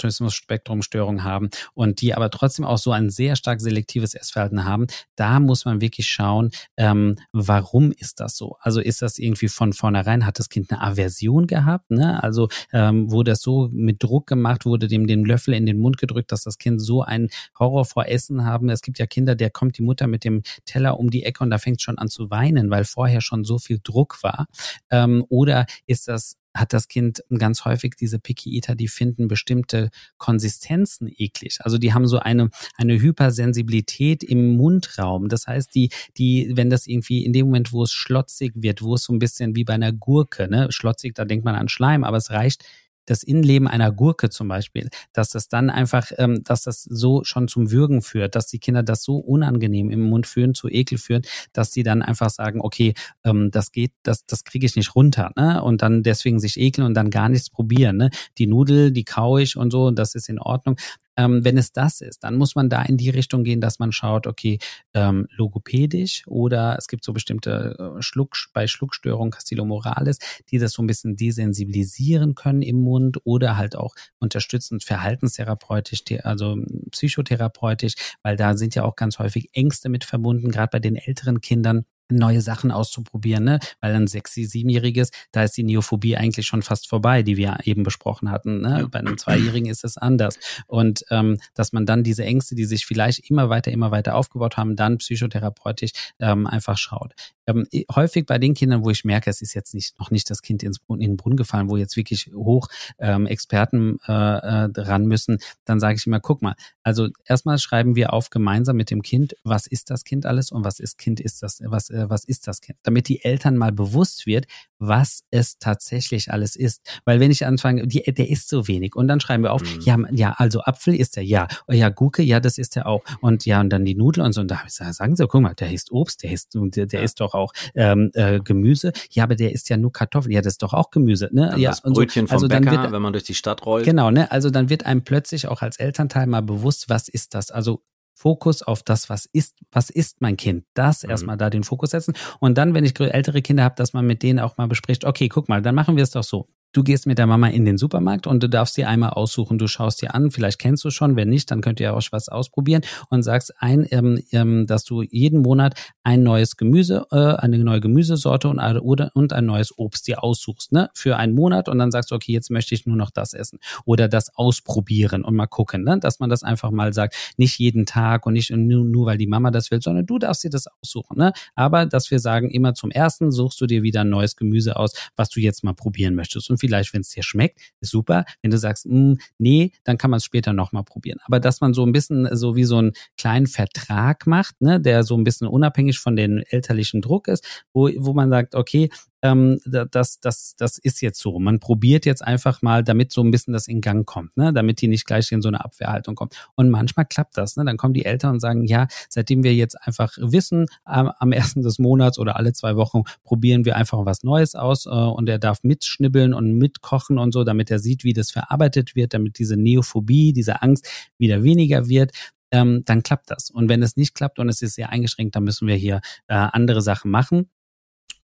[0.57, 5.39] Autismus-Spektrumstörung haben und die aber trotzdem auch so ein sehr stark selektives Essverhalten haben, da
[5.39, 8.57] muss man wirklich schauen, ähm, warum ist das so?
[8.59, 11.91] Also ist das irgendwie von vornherein, hat das Kind eine Aversion gehabt?
[11.91, 12.21] Ne?
[12.21, 15.97] Also ähm, wurde das so mit Druck gemacht, wurde dem den Löffel in den Mund
[15.97, 18.69] gedrückt, dass das Kind so einen Horror vor Essen haben.
[18.69, 21.49] Es gibt ja Kinder, der kommt die Mutter mit dem Teller um die Ecke und
[21.49, 24.47] da fängt schon an zu weinen, weil vorher schon so viel Druck war.
[24.89, 29.89] Ähm, oder ist das hat das Kind ganz häufig diese Picky Eater, die finden bestimmte
[30.17, 31.59] Konsistenzen eklig.
[31.61, 35.29] Also die haben so eine, eine Hypersensibilität im Mundraum.
[35.29, 38.95] Das heißt, die, die, wenn das irgendwie in dem Moment, wo es schlotzig wird, wo
[38.95, 42.03] es so ein bisschen wie bei einer Gurke, ne, schlotzig, da denkt man an Schleim,
[42.03, 42.63] aber es reicht
[43.07, 47.47] das Innenleben einer Gurke zum Beispiel, dass das dann einfach, ähm, dass das so schon
[47.47, 51.23] zum Würgen führt, dass die Kinder das so unangenehm im Mund führen, zu Ekel führen,
[51.53, 52.93] dass sie dann einfach sagen, okay,
[53.23, 55.63] ähm, das geht, das, das kriege ich nicht runter, ne?
[55.63, 58.09] Und dann deswegen sich ekeln und dann gar nichts probieren, ne?
[58.37, 60.77] Die Nudel, die kau ich und so, das ist in Ordnung.
[61.17, 63.91] Ähm, wenn es das ist, dann muss man da in die Richtung gehen, dass man
[63.91, 64.59] schaut, okay,
[64.93, 70.19] ähm, logopädisch oder es gibt so bestimmte äh, Schluck, bei Schluckstörungen, Castillo-Morales,
[70.51, 76.57] die das so ein bisschen desensibilisieren können im Mund oder halt auch unterstützend verhaltenstherapeutisch, also
[76.91, 81.41] psychotherapeutisch, weil da sind ja auch ganz häufig Ängste mit verbunden, gerade bei den älteren
[81.41, 83.59] Kindern neue Sachen auszuprobieren, ne?
[83.81, 87.83] Weil ein sechs-, siebenjähriges, da ist die Neophobie eigentlich schon fast vorbei, die wir eben
[87.83, 88.61] besprochen hatten.
[88.61, 88.79] Ne?
[88.81, 88.87] Ja.
[88.87, 90.37] Bei einem Zweijährigen ist es anders.
[90.67, 94.57] Und ähm, dass man dann diese Ängste, die sich vielleicht immer weiter, immer weiter aufgebaut
[94.57, 97.13] haben, dann psychotherapeutisch ähm, einfach schaut.
[97.47, 100.41] Ähm, häufig bei den Kindern, wo ich merke, es ist jetzt nicht noch nicht das
[100.41, 102.67] Kind ins, in den Brunnen gefallen, wo jetzt wirklich hoch
[102.99, 107.95] ähm, Experten äh, äh, ran müssen, dann sage ich immer, guck mal, also erstmal schreiben
[107.95, 111.21] wir auf gemeinsam mit dem Kind, was ist das Kind alles und was ist Kind
[111.21, 112.77] ist das, was äh, was ist das Kind?
[112.83, 114.45] Damit die Eltern mal bewusst wird,
[114.79, 116.81] was es tatsächlich alles ist.
[117.05, 119.81] Weil wenn ich anfange, die, der isst so wenig und dann schreiben wir auf, mhm.
[119.81, 123.03] ja, ja, also Apfel ist er, ja, oh, ja, Gurke, ja, das ist er auch
[123.21, 125.71] und ja, und dann die Nudeln und so und da sagen sie, guck mal, der
[125.71, 127.05] isst Obst, der isst, der, der ja.
[127.05, 130.53] isst doch auch ähm, äh, Gemüse, ja, aber der isst ja nur Kartoffeln, ja, das
[130.53, 131.49] ist doch auch Gemüse, ne?
[131.51, 132.33] Dann ja, das Brötchen so.
[132.33, 133.85] also vom Bäcker, wird, wenn man durch die Stadt rollt.
[133.85, 134.31] Genau, ne?
[134.31, 137.51] Also dann wird einem plötzlich auch als Elternteil mal bewusst, was ist das?
[137.51, 137.81] Also
[138.17, 140.65] Fokus auf das, was ist, was ist mein Kind.
[140.73, 141.11] Das mhm.
[141.11, 142.15] erstmal da den Fokus setzen.
[142.39, 145.29] Und dann, wenn ich ältere Kinder habe, dass man mit denen auch mal bespricht, okay,
[145.29, 146.47] guck mal, dann machen wir es doch so.
[146.73, 149.57] Du gehst mit der Mama in den Supermarkt und du darfst dir einmal aussuchen.
[149.57, 152.29] Du schaust dir an, vielleicht kennst du schon, wenn nicht, dann könnt ihr auch was
[152.29, 157.57] ausprobieren und sagst ein, ähm, ähm, dass du jeden Monat ein neues Gemüse, äh, eine
[157.59, 161.79] neue Gemüsesorte und, oder, und ein neues Obst dir aussuchst, ne, für einen Monat und
[161.79, 165.35] dann sagst du, okay, jetzt möchte ich nur noch das essen oder das ausprobieren und
[165.35, 168.85] mal gucken, ne, dass man das einfach mal sagt, nicht jeden Tag und nicht nur,
[168.85, 172.11] nur weil die Mama das will, sondern du darfst dir das aussuchen, ne, aber dass
[172.11, 175.39] wir sagen, immer zum ersten suchst du dir wieder ein neues Gemüse aus, was du
[175.39, 178.25] jetzt mal probieren möchtest und vielleicht, wenn es dir schmeckt, ist super.
[178.41, 181.19] Wenn du sagst, hm, nee, dann kann man es später nochmal probieren.
[181.25, 185.03] Aber dass man so ein bisschen so wie so einen kleinen Vertrag macht, ne, der
[185.03, 188.89] so ein bisschen unabhängig von den elterlichen Druck ist, wo, wo man sagt, okay,
[189.21, 191.39] ähm, das, das, das ist jetzt so.
[191.39, 194.53] Man probiert jetzt einfach mal, damit so ein bisschen das in Gang kommt, ne?
[194.53, 196.35] damit die nicht gleich in so eine Abwehrhaltung kommt.
[196.55, 197.55] Und manchmal klappt das.
[197.55, 197.65] Ne?
[197.65, 201.61] Dann kommen die Eltern und sagen, ja, seitdem wir jetzt einfach wissen, am, am ersten
[201.61, 205.39] des Monats oder alle zwei Wochen probieren wir einfach was Neues aus äh, und er
[205.39, 209.57] darf mitschnibbeln und mitkochen und so, damit er sieht, wie das verarbeitet wird, damit diese
[209.57, 210.87] Neophobie, diese Angst
[211.17, 212.11] wieder weniger wird
[212.51, 213.49] ähm, dann klappt das.
[213.49, 216.35] Und wenn es nicht klappt und es ist sehr eingeschränkt, dann müssen wir hier äh,
[216.35, 217.49] andere Sachen machen.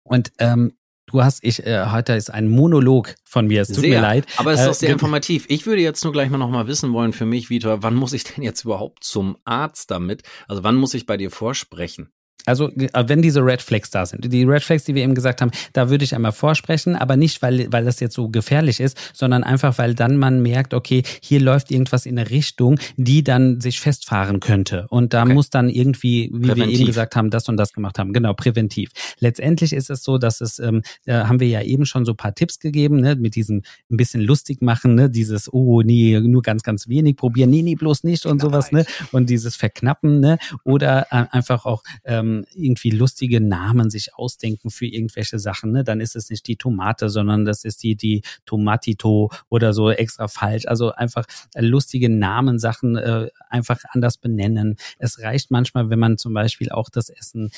[0.03, 0.73] Und ähm,
[1.13, 4.25] Du hast, ich, äh, heute ist ein Monolog von mir, es tut sehr, mir leid.
[4.37, 5.45] Aber es ist äh, doch sehr informativ.
[5.47, 8.23] Ich würde jetzt nur gleich mal nochmal wissen wollen für mich, Vitor, wann muss ich
[8.23, 10.23] denn jetzt überhaupt zum Arzt damit?
[10.47, 12.09] Also wann muss ich bei dir vorsprechen?
[12.45, 15.41] Also äh, wenn diese Red Flags da sind, die Red Flags, die wir eben gesagt
[15.41, 18.97] haben, da würde ich einmal vorsprechen, aber nicht, weil, weil das jetzt so gefährlich ist,
[19.13, 23.61] sondern einfach, weil dann man merkt, okay, hier läuft irgendwas in eine Richtung, die dann
[23.61, 24.87] sich festfahren könnte.
[24.89, 25.33] Und da okay.
[25.33, 26.57] muss dann irgendwie, wie präventiv.
[26.57, 28.13] wir eben gesagt haben, das und das gemacht haben.
[28.13, 28.91] Genau, präventiv.
[29.19, 32.35] Letztendlich ist es so, dass es, ähm, da haben wir ja eben schon so paar
[32.35, 36.63] Tipps gegeben, ne, mit diesem ein bisschen lustig machen, ne, dieses, oh nee, nur ganz,
[36.63, 38.85] ganz wenig probieren, nee, nee, bloß nicht und sowas, ne?
[39.11, 40.37] Und dieses Verknappen, ne?
[40.63, 45.83] Oder äh, einfach auch ähm, irgendwie lustige Namen sich ausdenken für irgendwelche Sachen, ne?
[45.83, 50.27] Dann ist es nicht die Tomate, sondern das ist die, die Tomatito oder so extra
[50.27, 50.65] falsch.
[50.67, 54.77] Also einfach äh, lustige Namensachen äh, einfach anders benennen.
[54.99, 57.51] Es reicht manchmal, wenn man zum Beispiel auch das Essen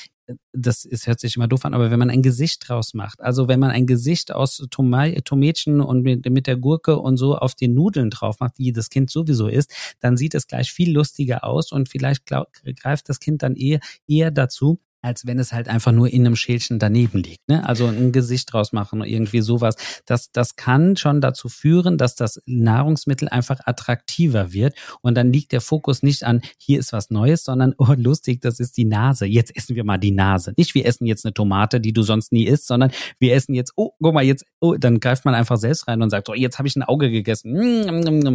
[0.53, 3.47] das ist, hört sich immer doof an, aber wenn man ein Gesicht draus macht, also
[3.47, 7.55] wenn man ein Gesicht aus Toma Tomätchen und mit, mit der Gurke und so auf
[7.55, 11.43] den Nudeln drauf macht, die das Kind sowieso isst, dann sieht es gleich viel lustiger
[11.43, 12.51] aus und vielleicht glaub,
[12.82, 16.36] greift das Kind dann eher, eher dazu, als wenn es halt einfach nur in einem
[16.36, 17.47] Schälchen daneben liegt.
[17.47, 17.64] Ne?
[17.68, 19.76] Also ein Gesicht draus machen, irgendwie sowas.
[20.08, 24.74] Das, das kann schon dazu führen, dass das Nahrungsmittel einfach attraktiver wird.
[25.01, 28.60] Und dann liegt der Fokus nicht an, hier ist was Neues, sondern, oh, lustig, das
[28.60, 29.28] ist die Nase.
[29.28, 30.53] Jetzt essen wir mal die Nase.
[30.58, 33.74] Nicht, wir essen jetzt eine Tomate, die du sonst nie isst, sondern wir essen jetzt,
[33.76, 36.58] oh, guck mal, jetzt, oh, dann greift man einfach selbst rein und sagt, oh, jetzt
[36.58, 37.88] habe ich ein Auge gegessen.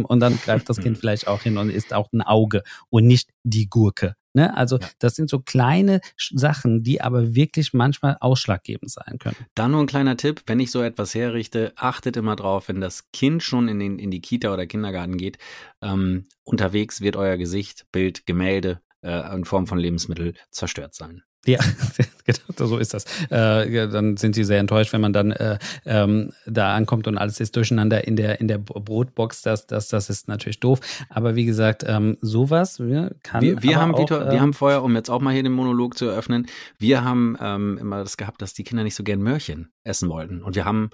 [0.05, 3.29] Und dann greift das Kind vielleicht auch hin und isst auch ein Auge und nicht
[3.43, 4.15] die Gurke.
[4.33, 4.55] Ne?
[4.55, 4.87] Also ja.
[4.99, 9.35] das sind so kleine Sachen, die aber wirklich manchmal ausschlaggebend sein können.
[9.55, 13.11] Dann nur ein kleiner Tipp, wenn ich so etwas herrichte, achtet immer drauf, wenn das
[13.11, 15.37] Kind schon in, den, in die Kita oder Kindergarten geht,
[15.81, 21.23] ähm, unterwegs wird euer Gesicht, Bild, Gemälde äh, in Form von Lebensmittel zerstört sein.
[21.45, 21.59] Ja,
[22.25, 23.05] genau, so ist das.
[23.29, 27.39] Äh, dann sind sie sehr enttäuscht, wenn man dann äh, ähm, da ankommt und alles
[27.39, 29.41] ist durcheinander in der in der Brotbox.
[29.41, 30.79] Das das das ist natürlich doof.
[31.09, 33.41] Aber wie gesagt, ähm, sowas ja, kann.
[33.41, 35.51] Wir, wir haben auch, Victor, äh, wir haben vorher, um jetzt auch mal hier den
[35.51, 36.47] Monolog zu eröffnen,
[36.77, 40.43] wir haben ähm, immer das gehabt, dass die Kinder nicht so gern Möhrchen essen wollten.
[40.43, 40.89] Und wir haben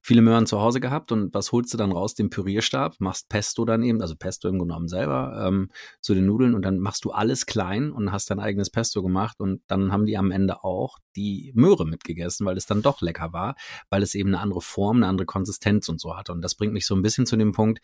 [0.00, 2.14] viele Möhren zu Hause gehabt und was holst du dann raus?
[2.14, 5.70] Den Pürierstab, machst Pesto dann eben, also Pesto im genommen selber, ähm,
[6.00, 9.40] zu den Nudeln und dann machst du alles klein und hast dein eigenes Pesto gemacht
[9.40, 10.71] und dann haben die am Ende auch
[11.16, 13.54] die Möhre mitgegessen, weil es dann doch lecker war,
[13.90, 16.32] weil es eben eine andere Form, eine andere Konsistenz und so hatte.
[16.32, 17.80] Und das bringt mich so ein bisschen zu dem Punkt,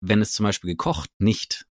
[0.00, 1.66] wenn es zum Beispiel gekocht nicht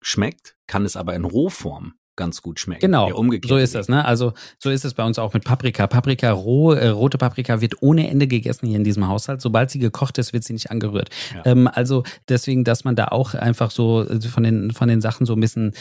[0.00, 2.80] schmeckt, kann es aber in Rohform ganz gut schmeckt.
[2.80, 3.10] Genau,
[3.44, 3.88] so ist das.
[3.88, 4.04] Ne?
[4.04, 5.86] Also so ist es bei uns auch mit Paprika.
[5.86, 9.40] Paprika roh, äh, rote Paprika wird ohne Ende gegessen hier in diesem Haushalt.
[9.42, 11.10] Sobald sie gekocht ist, wird sie nicht angerührt.
[11.34, 11.42] Ja.
[11.44, 15.26] Ähm, also deswegen, dass man da auch einfach so äh, von den von den Sachen
[15.26, 15.74] so ein bisschen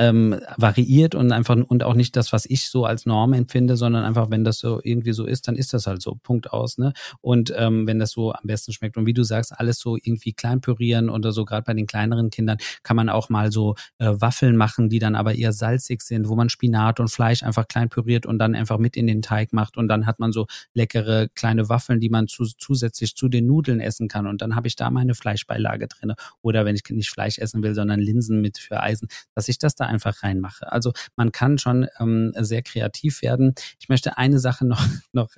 [0.00, 4.04] ähm, variiert und einfach und auch nicht das, was ich so als Norm empfinde, sondern
[4.04, 6.18] einfach, wenn das so irgendwie so ist, dann ist das halt so.
[6.22, 6.78] Punkt aus.
[6.78, 6.94] Ne?
[7.20, 8.96] Und ähm, wenn das so am besten schmeckt.
[8.96, 12.30] Und wie du sagst, alles so irgendwie klein pürieren oder so, gerade bei den kleineren
[12.30, 16.28] Kindern, kann man auch mal so äh, Waffeln machen, die dann aber eher salzig sind,
[16.28, 19.52] wo man Spinat und Fleisch einfach klein püriert und dann einfach mit in den Teig
[19.52, 19.76] macht.
[19.76, 23.80] Und dann hat man so leckere kleine Waffeln, die man zu, zusätzlich zu den Nudeln
[23.80, 24.26] essen kann.
[24.26, 26.14] Und dann habe ich da meine Fleischbeilage drinne.
[26.40, 29.74] Oder wenn ich nicht Fleisch essen will, sondern Linsen mit für Eisen, dass ich das
[29.74, 30.70] da einfach reinmache.
[30.72, 33.54] Also man kann schon ähm, sehr kreativ werden.
[33.78, 34.82] Ich möchte eine Sache noch,
[35.12, 35.30] noch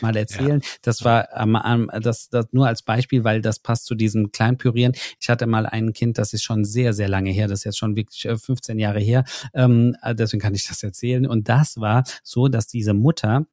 [0.00, 0.60] mal erzählen.
[0.60, 0.68] Ja.
[0.82, 4.92] Das war ähm, das, das nur als Beispiel, weil das passt zu diesem Kleinpürieren.
[5.20, 7.78] Ich hatte mal ein Kind, das ist schon sehr, sehr lange her, das ist jetzt
[7.78, 9.24] schon wirklich 15 äh, Jahre her.
[9.54, 11.26] Ähm, deswegen kann ich das erzählen.
[11.26, 13.46] Und das war so, dass diese Mutter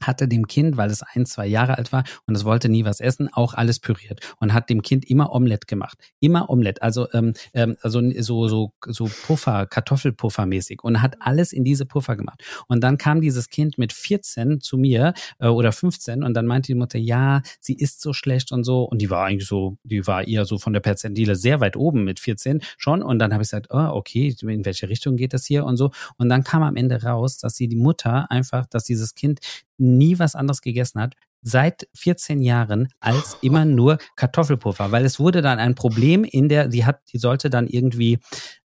[0.00, 3.00] hatte dem Kind, weil es ein, zwei Jahre alt war und es wollte nie was
[3.00, 5.98] essen, auch alles püriert und hat dem Kind immer Omelette gemacht.
[6.20, 11.52] Immer Omelette, also ähm, ähm, also so so so Puffer, Kartoffelpuffer mäßig und hat alles
[11.52, 12.42] in diese Puffer gemacht.
[12.68, 16.68] Und dann kam dieses Kind mit 14 zu mir äh, oder 15 und dann meinte
[16.68, 20.06] die Mutter, ja, sie ist so schlecht und so und die war eigentlich so, die
[20.06, 23.42] war eher so von der Perzentile sehr weit oben mit 14 schon und dann habe
[23.42, 26.62] ich gesagt, oh, okay, in welche Richtung geht das hier und so und dann kam
[26.62, 29.40] am Ende raus, dass sie die Mutter einfach, dass dieses Kind
[29.78, 35.42] nie was anderes gegessen hat, seit 14 Jahren als immer nur Kartoffelpuffer, weil es wurde
[35.42, 38.18] dann ein Problem in der, sie hat, die sollte dann irgendwie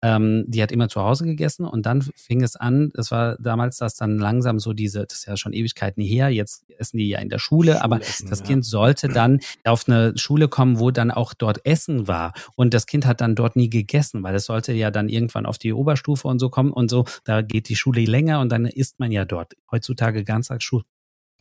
[0.06, 3.78] ähm, die hat immer zu Hause gegessen und dann fing es an, das war damals,
[3.78, 7.18] dass dann langsam so diese, das ist ja schon Ewigkeiten her, jetzt essen die ja
[7.20, 8.46] in der Schule, aber das ja.
[8.46, 12.34] Kind sollte dann auf eine Schule kommen, wo dann auch dort Essen war.
[12.56, 15.58] Und das Kind hat dann dort nie gegessen, weil es sollte ja dann irgendwann auf
[15.58, 19.00] die Oberstufe und so kommen und so, da geht die Schule länger und dann isst
[19.00, 19.54] man ja dort.
[19.72, 20.84] Heutzutage Ganztagsschule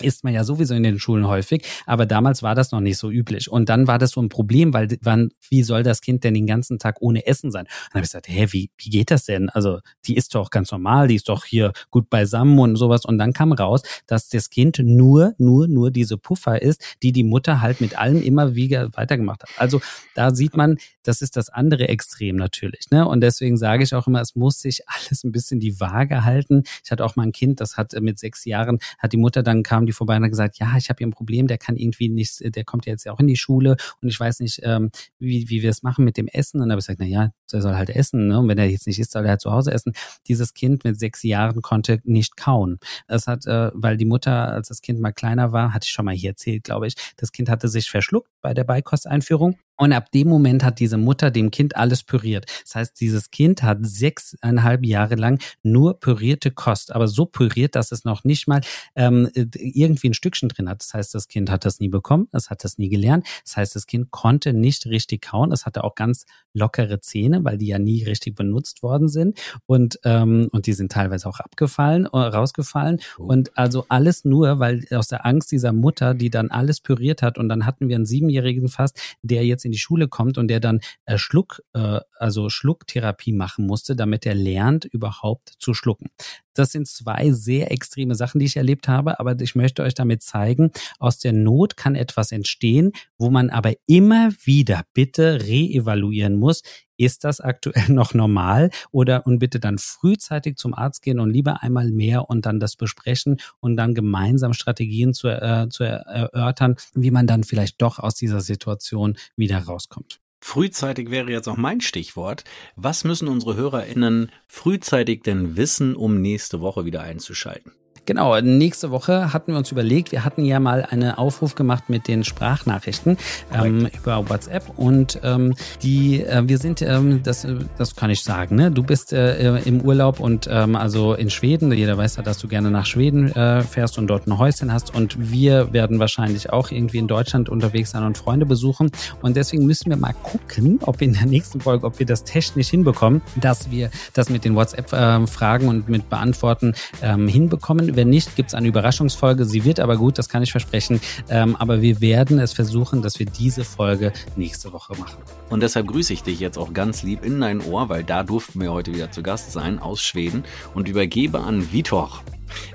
[0.02, 3.10] isst man ja sowieso in den Schulen häufig, aber damals war das noch nicht so
[3.10, 3.50] üblich.
[3.50, 6.46] Und dann war das so ein Problem, weil wann, wie soll das Kind denn den
[6.46, 7.62] ganzen Tag ohne Essen sein?
[7.64, 9.48] Und dann habe ich gesagt, hä, wie, wie geht das denn?
[9.50, 13.04] Also die ist doch ganz normal, die ist doch hier gut beisammen und sowas.
[13.04, 17.24] Und dann kam raus, dass das Kind nur, nur, nur diese Puffer ist, die die
[17.24, 19.50] Mutter halt mit allem immer wieder weitergemacht hat.
[19.58, 19.80] Also
[20.14, 22.90] da sieht man, das ist das andere Extrem natürlich.
[22.90, 23.06] Ne?
[23.06, 26.64] Und deswegen sage ich auch immer, es muss sich alles ein bisschen die Waage halten.
[26.84, 29.62] Ich hatte auch mal ein Kind, das hat mit sechs Jahren, hat die Mutter dann
[29.62, 32.08] kam die vorbei und hat gesagt, ja, ich habe hier ein Problem, der kann irgendwie
[32.08, 34.90] nicht, der kommt ja jetzt ja auch in die Schule und ich weiß nicht, ähm,
[35.18, 36.58] wie, wie wir es machen mit dem Essen.
[36.58, 38.28] Und dann habe ich gesagt, na ja, der soll halt essen.
[38.28, 38.38] Ne?
[38.38, 39.92] Und wenn er jetzt nicht isst, soll er halt zu Hause essen.
[40.26, 42.78] Dieses Kind mit sechs Jahren konnte nicht kauen.
[43.06, 46.04] Das hat, äh, weil die Mutter, als das Kind mal kleiner war, hatte ich schon
[46.04, 50.10] mal hier erzählt, glaube ich, das Kind hatte sich verschluckt bei der Beikosteinführung und ab
[50.12, 52.46] dem Moment hat diese Mutter dem Kind alles püriert.
[52.62, 57.90] Das heißt, dieses Kind hat sechseinhalb Jahre lang nur pürierte Kost, aber so püriert, dass
[57.90, 58.60] es noch nicht mal
[58.94, 60.80] ähm, irgendwie ein Stückchen drin hat.
[60.80, 63.26] Das heißt, das Kind hat das nie bekommen, es hat das nie gelernt.
[63.44, 65.50] Das heißt, das Kind konnte nicht richtig kauen.
[65.50, 69.40] Es hatte auch ganz lockere Zähne, weil die ja nie richtig benutzt worden sind.
[69.66, 73.00] Und, ähm, und die sind teilweise auch abgefallen, äh, rausgefallen.
[73.18, 73.24] Oh.
[73.24, 77.38] Und also alles nur, weil aus der Angst dieser Mutter, die dann alles püriert hat.
[77.38, 80.60] Und dann hatten wir einen Siebenjährigen fast, der jetzt in die Schule kommt und der
[80.60, 86.10] dann äh, Schluck, äh, also Schlucktherapie machen musste, damit er lernt, überhaupt zu schlucken.
[86.54, 90.22] Das sind zwei sehr extreme Sachen, die ich erlebt habe, aber ich möchte euch damit
[90.22, 96.62] zeigen, aus der Not kann etwas entstehen, wo man aber immer wieder bitte reevaluieren muss,
[96.96, 101.62] ist das aktuell noch normal oder und bitte dann frühzeitig zum Arzt gehen und lieber
[101.62, 107.10] einmal mehr und dann das besprechen und dann gemeinsam Strategien zu, äh, zu erörtern, wie
[107.10, 110.20] man dann vielleicht doch aus dieser Situation wieder rauskommt.
[110.40, 112.44] Frühzeitig wäre jetzt auch mein Stichwort.
[112.76, 117.72] Was müssen unsere HörerInnen frühzeitig denn wissen, um nächste Woche wieder einzuschalten?
[118.06, 122.06] Genau, nächste Woche hatten wir uns überlegt, wir hatten ja mal einen Aufruf gemacht mit
[122.06, 123.16] den Sprachnachrichten
[123.52, 124.64] ähm, über WhatsApp.
[124.76, 127.46] Und ähm, die, äh, wir sind, ähm, das,
[127.78, 128.70] das kann ich sagen, ne?
[128.70, 132.46] Du bist äh, im Urlaub und ähm, also in Schweden, jeder weiß ja, dass du
[132.46, 134.94] gerne nach Schweden äh, fährst und dort ein Häuschen hast.
[134.94, 138.90] Und wir werden wahrscheinlich auch irgendwie in Deutschland unterwegs sein und Freunde besuchen.
[139.22, 142.68] Und deswegen müssen wir mal gucken, ob in der nächsten Folge, ob wir das technisch
[142.68, 148.36] hinbekommen, dass wir das mit den WhatsApp-Fragen äh, und mit Beantworten ähm, hinbekommen wenn nicht,
[148.36, 149.44] gibt es eine Überraschungsfolge.
[149.44, 151.00] Sie wird aber gut, das kann ich versprechen.
[151.28, 155.18] Ähm, aber wir werden es versuchen, dass wir diese Folge nächste Woche machen.
[155.50, 158.60] Und deshalb grüße ich dich jetzt auch ganz lieb in dein Ohr, weil da durften
[158.60, 162.22] wir heute wieder zu Gast sein aus Schweden und übergebe an Vitor.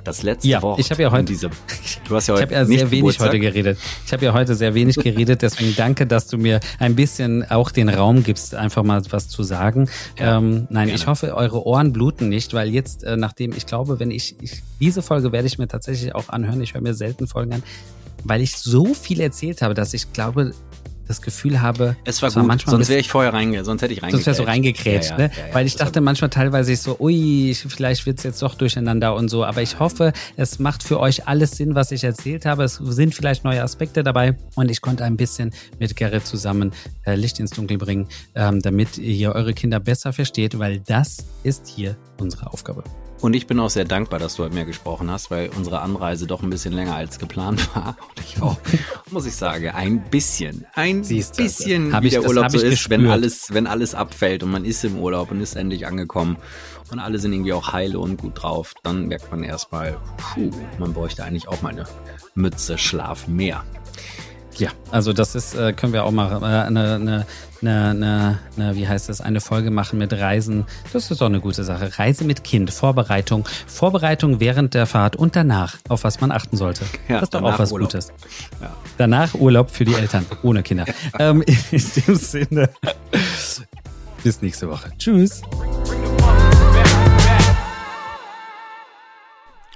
[0.04, 0.80] Das letzte ja, Wort.
[0.80, 1.50] Ich habe ja heute diese.
[2.08, 2.44] Du hast ja heute.
[2.44, 3.28] Ich habe ja sehr wenig Geburtstag.
[3.28, 3.78] heute geredet.
[4.06, 5.42] Ich habe ja heute sehr wenig geredet.
[5.42, 9.44] Deswegen danke, dass du mir ein bisschen auch den Raum gibst, einfach mal was zu
[9.44, 9.90] sagen.
[10.18, 10.94] Ja, ähm, nein, gerne.
[10.94, 14.62] ich hoffe, eure Ohren bluten nicht, weil jetzt, äh, nachdem ich glaube, wenn ich, ich
[14.80, 16.62] diese Folge werde ich mir tatsächlich auch anhören.
[16.62, 17.64] Ich höre mir selten Folgen an,
[18.24, 20.54] weil ich so viel erzählt habe, dass ich glaube,
[21.10, 24.03] das Gefühl habe, es war gut, manchmal sonst wäre ich vorher reinge, sonst hätte ich
[24.03, 24.26] reingekrätscht.
[24.26, 25.32] Sonst wäre so reingekrätscht, ja, ja, ne?
[25.36, 29.43] Ja, Weil ich dachte manchmal teilweise so, ui, vielleicht wird's jetzt doch durcheinander und so.
[29.43, 32.64] Aber ich hoffe, es macht für euch alles Sinn, was ich erzählt habe.
[32.64, 36.74] Es sind vielleicht neue Aspekte dabei und ich konnte ein bisschen mit Gerrit zusammen
[37.05, 41.68] äh, Licht ins Dunkel bringen, ähm, damit ihr eure Kinder besser versteht, weil das ist
[41.68, 42.84] hier unsere Aufgabe.
[43.22, 46.26] Und ich bin auch sehr dankbar, dass du mit mir gesprochen hast, weil unsere Anreise
[46.26, 47.98] doch ein bisschen länger als geplant war.
[48.10, 48.58] Und ich auch,
[49.12, 53.54] muss ich sagen, ein bisschen, ein Siehst bisschen, wie der Urlaub so ist, wenn alles,
[53.54, 56.38] wenn alles abfällt und man ist im Urlaub und ist endlich angekommen
[56.92, 60.94] und alle sind irgendwie auch heile und gut drauf, dann merkt man erstmal, puh, man
[60.94, 61.86] bräuchte eigentlich auch mal eine
[62.36, 63.64] Mütze Schlaf mehr.
[64.58, 67.26] Ja, also das ist, äh, können wir auch mal äh, eine,
[67.62, 70.66] eine, eine, eine, wie heißt das, eine Folge machen mit Reisen.
[70.93, 71.97] Das ist doch eine gute Sache.
[71.97, 76.86] Reise mit Kind, Vorbereitung, Vorbereitung während der Fahrt und danach, auf was man achten sollte.
[77.07, 77.89] Ja, das ist doch auch was Urlaub.
[77.89, 78.12] Gutes.
[78.62, 78.76] Ja.
[78.97, 80.86] Danach Urlaub für die Eltern, ohne Kinder.
[81.20, 81.41] ähm,
[81.72, 82.70] in dem Sinne,
[84.24, 84.91] bis nächste Woche.
[84.97, 85.41] Tschüss.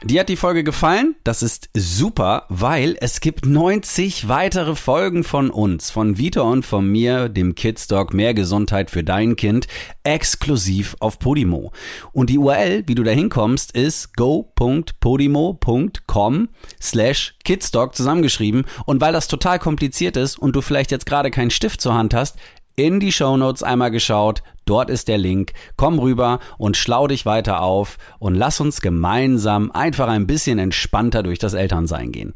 [0.06, 1.16] Dir hat die Folge gefallen?
[1.24, 6.86] Das ist super, weil es gibt 90 weitere Folgen von uns, von Vito und von
[6.86, 9.68] mir, dem Kidsdog Mehr Gesundheit für dein Kind,
[10.04, 11.72] exklusiv auf Podimo.
[12.12, 16.50] Und die URL, wie du da hinkommst, ist go.podimo.com
[16.82, 18.66] slash Kidsdog zusammengeschrieben.
[18.86, 22.14] Und weil das total kompliziert ist und du vielleicht jetzt gerade keinen Stift zur Hand
[22.14, 22.36] hast,
[22.76, 24.44] in die Shownotes einmal geschaut.
[24.66, 25.52] Dort ist der Link.
[25.76, 31.24] Komm rüber und schlau dich weiter auf und lass uns gemeinsam einfach ein bisschen entspannter
[31.24, 32.34] durch das Elternsein gehen.